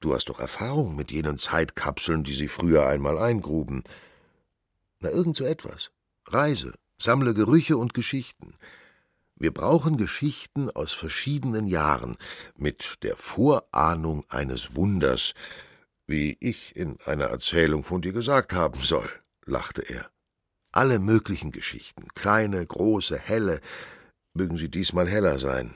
Du 0.00 0.14
hast 0.14 0.30
doch 0.30 0.40
Erfahrung 0.40 0.96
mit 0.96 1.12
jenen 1.12 1.36
Zeitkapseln, 1.36 2.24
die 2.24 2.32
sie 2.32 2.48
früher 2.48 2.86
einmal 2.86 3.18
eingruben. 3.18 3.84
Na, 5.00 5.10
irgend 5.10 5.36
so 5.36 5.44
etwas. 5.44 5.90
Reise, 6.24 6.72
sammle 6.98 7.34
Gerüche 7.34 7.76
und 7.76 7.92
Geschichten. 7.92 8.54
Wir 9.40 9.54
brauchen 9.54 9.96
Geschichten 9.96 10.70
aus 10.70 10.92
verschiedenen 10.92 11.66
Jahren, 11.66 12.18
mit 12.56 13.02
der 13.02 13.16
Vorahnung 13.16 14.22
eines 14.28 14.76
Wunders, 14.76 15.32
wie 16.06 16.36
ich 16.40 16.76
in 16.76 16.98
einer 17.06 17.24
Erzählung 17.24 17.82
von 17.82 18.02
dir 18.02 18.12
gesagt 18.12 18.52
haben 18.52 18.82
soll, 18.82 19.10
lachte 19.46 19.80
er. 19.80 20.10
Alle 20.72 20.98
möglichen 20.98 21.52
Geschichten, 21.52 22.08
kleine, 22.08 22.64
große, 22.64 23.18
helle, 23.18 23.62
mögen 24.34 24.58
sie 24.58 24.68
diesmal 24.68 25.08
heller 25.08 25.38
sein. 25.38 25.74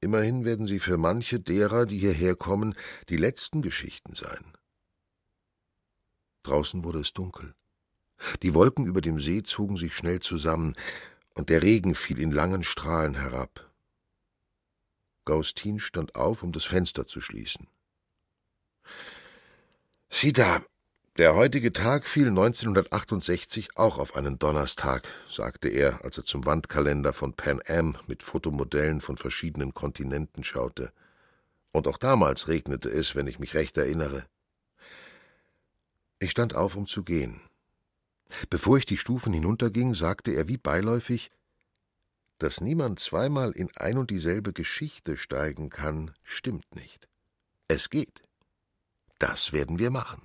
Immerhin 0.00 0.46
werden 0.46 0.66
sie 0.66 0.80
für 0.80 0.96
manche 0.96 1.38
derer, 1.38 1.84
die 1.84 1.98
hierher 1.98 2.34
kommen, 2.34 2.74
die 3.10 3.18
letzten 3.18 3.60
Geschichten 3.60 4.14
sein. 4.14 4.54
Draußen 6.44 6.82
wurde 6.82 7.00
es 7.00 7.12
dunkel. 7.12 7.54
Die 8.42 8.54
Wolken 8.54 8.86
über 8.86 9.02
dem 9.02 9.20
See 9.20 9.42
zogen 9.42 9.76
sich 9.76 9.94
schnell 9.94 10.20
zusammen, 10.20 10.74
und 11.36 11.50
der 11.50 11.62
Regen 11.62 11.94
fiel 11.94 12.18
in 12.18 12.32
langen 12.32 12.64
Strahlen 12.64 13.14
herab. 13.14 13.70
Gaustin 15.26 15.78
stand 15.78 16.16
auf, 16.16 16.42
um 16.42 16.50
das 16.50 16.64
Fenster 16.64 17.06
zu 17.06 17.20
schließen. 17.20 17.68
Sieh 20.08 20.32
da, 20.32 20.62
der 21.18 21.34
heutige 21.34 21.72
Tag 21.72 22.06
fiel 22.06 22.28
1968 22.28 23.76
auch 23.76 23.98
auf 23.98 24.16
einen 24.16 24.38
Donnerstag, 24.38 25.06
sagte 25.28 25.68
er, 25.68 26.04
als 26.04 26.16
er 26.16 26.24
zum 26.24 26.46
Wandkalender 26.46 27.12
von 27.12 27.34
Pan 27.34 27.60
Am 27.68 27.98
mit 28.06 28.22
Fotomodellen 28.22 29.00
von 29.00 29.18
verschiedenen 29.18 29.74
Kontinenten 29.74 30.42
schaute. 30.42 30.90
Und 31.70 31.86
auch 31.86 31.98
damals 31.98 32.48
regnete 32.48 32.88
es, 32.88 33.14
wenn 33.14 33.26
ich 33.26 33.38
mich 33.38 33.54
recht 33.54 33.76
erinnere. 33.76 34.24
Ich 36.18 36.30
stand 36.30 36.54
auf, 36.54 36.76
um 36.76 36.86
zu 36.86 37.02
gehen. 37.02 37.42
Bevor 38.50 38.78
ich 38.78 38.86
die 38.86 38.96
Stufen 38.96 39.32
hinunterging, 39.32 39.94
sagte 39.94 40.32
er 40.32 40.48
wie 40.48 40.56
beiläufig, 40.56 41.30
dass 42.38 42.60
niemand 42.60 43.00
zweimal 43.00 43.52
in 43.52 43.70
ein 43.76 43.96
und 43.98 44.10
dieselbe 44.10 44.52
Geschichte 44.52 45.16
steigen 45.16 45.70
kann, 45.70 46.14
stimmt 46.22 46.74
nicht. 46.74 47.08
Es 47.68 47.90
geht. 47.90 48.22
Das 49.18 49.52
werden 49.52 49.78
wir 49.78 49.90
machen. 49.90 50.22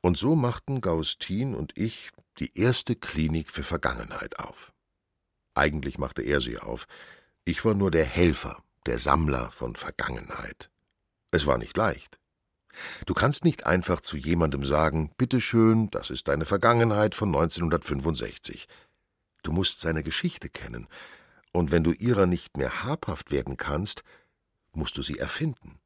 Und 0.00 0.16
so 0.16 0.34
machten 0.34 0.80
Gaustin 0.80 1.54
und 1.54 1.76
ich 1.76 2.10
die 2.38 2.56
erste 2.58 2.96
Klinik 2.96 3.50
für 3.50 3.62
Vergangenheit 3.62 4.38
auf. 4.38 4.72
Eigentlich 5.54 5.98
machte 5.98 6.22
er 6.22 6.40
sie 6.40 6.58
auf. 6.58 6.86
Ich 7.44 7.64
war 7.64 7.74
nur 7.74 7.90
der 7.90 8.04
Helfer, 8.04 8.62
der 8.86 8.98
Sammler 8.98 9.50
von 9.50 9.74
Vergangenheit. 9.76 10.70
Es 11.30 11.46
war 11.46 11.58
nicht 11.58 11.76
leicht. 11.76 12.18
Du 13.06 13.14
kannst 13.14 13.44
nicht 13.44 13.66
einfach 13.66 14.00
zu 14.00 14.16
jemandem 14.16 14.64
sagen, 14.64 15.10
bitteschön, 15.16 15.90
das 15.90 16.10
ist 16.10 16.28
deine 16.28 16.44
Vergangenheit 16.44 17.14
von 17.14 17.28
1965. 17.28 18.68
Du 19.42 19.52
musst 19.52 19.80
seine 19.80 20.02
Geschichte 20.02 20.48
kennen, 20.48 20.86
und 21.52 21.70
wenn 21.70 21.84
du 21.84 21.92
ihrer 21.92 22.26
nicht 22.26 22.56
mehr 22.56 22.84
habhaft 22.84 23.30
werden 23.30 23.56
kannst, 23.56 24.02
musst 24.72 24.96
du 24.98 25.02
sie 25.02 25.18
erfinden. 25.18 25.78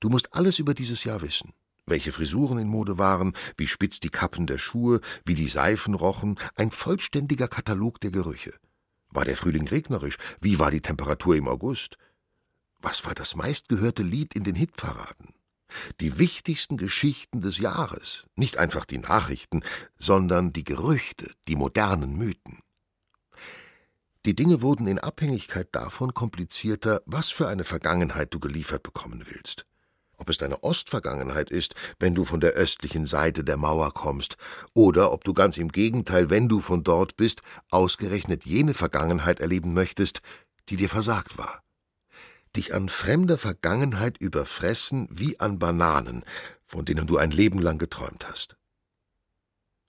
Du 0.00 0.08
musst 0.08 0.34
alles 0.34 0.58
über 0.58 0.74
dieses 0.74 1.04
Jahr 1.04 1.22
wissen. 1.22 1.52
Welche 1.86 2.10
Frisuren 2.10 2.58
in 2.58 2.68
Mode 2.68 2.98
waren, 2.98 3.34
wie 3.56 3.68
spitz 3.68 4.00
die 4.00 4.08
Kappen 4.08 4.46
der 4.46 4.58
Schuhe, 4.58 5.00
wie 5.24 5.34
die 5.34 5.48
Seifen 5.48 5.94
rochen, 5.94 6.38
ein 6.56 6.72
vollständiger 6.72 7.46
Katalog 7.46 8.00
der 8.00 8.10
Gerüche. 8.10 8.54
War 9.10 9.24
der 9.24 9.36
Frühling 9.36 9.68
regnerisch? 9.68 10.18
Wie 10.40 10.58
war 10.58 10.72
die 10.72 10.80
Temperatur 10.80 11.36
im 11.36 11.46
August? 11.46 11.96
Was 12.80 13.04
war 13.04 13.14
das 13.14 13.36
meistgehörte 13.36 14.02
Lied 14.02 14.34
in 14.34 14.42
den 14.42 14.56
Hitparaden? 14.56 15.35
Die 16.00 16.18
wichtigsten 16.18 16.76
Geschichten 16.76 17.40
des 17.40 17.58
Jahres, 17.58 18.24
nicht 18.34 18.58
einfach 18.58 18.84
die 18.84 18.98
Nachrichten, 18.98 19.62
sondern 19.98 20.52
die 20.52 20.64
Gerüchte, 20.64 21.32
die 21.48 21.56
modernen 21.56 22.16
Mythen. 22.16 22.60
Die 24.24 24.34
Dinge 24.34 24.62
wurden 24.62 24.86
in 24.86 24.98
Abhängigkeit 24.98 25.68
davon 25.72 26.12
komplizierter, 26.12 27.02
was 27.06 27.30
für 27.30 27.48
eine 27.48 27.64
Vergangenheit 27.64 28.34
du 28.34 28.40
geliefert 28.40 28.82
bekommen 28.82 29.22
willst 29.26 29.66
ob 30.16 30.30
es 30.30 30.38
deine 30.38 30.62
Ostvergangenheit 30.62 31.50
ist, 31.50 31.74
wenn 31.98 32.14
du 32.14 32.24
von 32.24 32.40
der 32.40 32.52
östlichen 32.52 33.06
Seite 33.06 33.44
der 33.44 33.56
Mauer 33.56 33.92
kommst, 33.92 34.36
oder 34.74 35.12
ob 35.12 35.24
du 35.24 35.34
ganz 35.34 35.58
im 35.58 35.70
Gegenteil, 35.70 36.30
wenn 36.30 36.48
du 36.48 36.60
von 36.60 36.82
dort 36.82 37.16
bist, 37.16 37.42
ausgerechnet 37.70 38.44
jene 38.44 38.74
Vergangenheit 38.74 39.40
erleben 39.40 39.74
möchtest, 39.74 40.20
die 40.68 40.76
dir 40.76 40.88
versagt 40.88 41.38
war. 41.38 41.62
Dich 42.56 42.72
an 42.72 42.88
fremder 42.88 43.36
Vergangenheit 43.36 44.16
überfressen 44.18 45.08
wie 45.10 45.38
an 45.38 45.58
Bananen, 45.58 46.24
von 46.64 46.86
denen 46.86 47.06
du 47.06 47.18
ein 47.18 47.30
Leben 47.30 47.60
lang 47.60 47.76
geträumt 47.76 48.26
hast. 48.28 48.56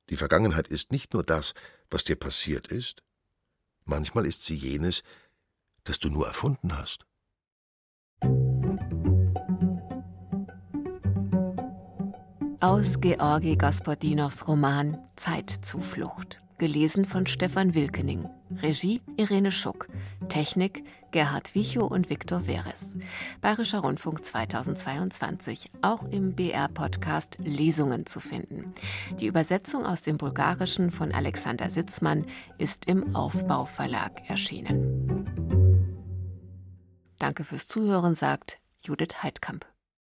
Die 0.10 0.18
Vergangenheit 0.18 0.68
ist 0.68 0.92
nicht 0.92 1.14
nur 1.14 1.24
das, 1.24 1.54
was 1.90 2.04
dir 2.04 2.18
passiert 2.18 2.68
ist, 2.68 3.04
manchmal 3.86 4.26
ist 4.26 4.44
sie 4.44 4.56
jenes, 4.56 5.02
das 5.86 6.00
du 6.00 6.10
nur 6.10 6.28
erfunden 6.28 6.78
hast. 6.78 7.06
Aus 12.60 13.00
Georgi 13.00 13.56
Gospodinows 13.56 14.48
Roman 14.48 14.98
Zeitzuflucht. 15.16 16.42
Gelesen 16.58 17.06
von 17.06 17.28
Stefan 17.28 17.76
Wilkening. 17.76 18.28
Regie 18.52 19.02
Irene 19.18 19.52
Schuck. 19.52 19.88
Technik 20.30 20.84
Gerhard 21.12 21.56
Wichow 21.56 21.90
und 21.90 22.10
Viktor 22.10 22.42
Veres. 22.42 22.96
Bayerischer 23.42 23.80
Rundfunk 23.80 24.24
2022. 24.24 25.72
Auch 25.82 26.04
im 26.10 26.36
BR-Podcast 26.36 27.38
Lesungen 27.40 28.06
zu 28.06 28.20
finden. 28.20 28.74
Die 29.20 29.28
Übersetzung 29.28 29.86
aus 29.86 30.02
dem 30.02 30.18
Bulgarischen 30.18 30.92
von 30.92 31.12
Alexander 31.12 31.70
Sitzmann 31.70 32.26
ist 32.58 32.86
im 32.86 33.16
Aufbau 33.16 33.66
Verlag 33.66 34.30
erschienen. 34.30 35.26
Danke 37.20 37.44
fürs 37.44 37.68
Zuhören, 37.68 38.16
sagt 38.16 38.60
Judith 38.82 39.24
Heidkamp. 39.24 39.66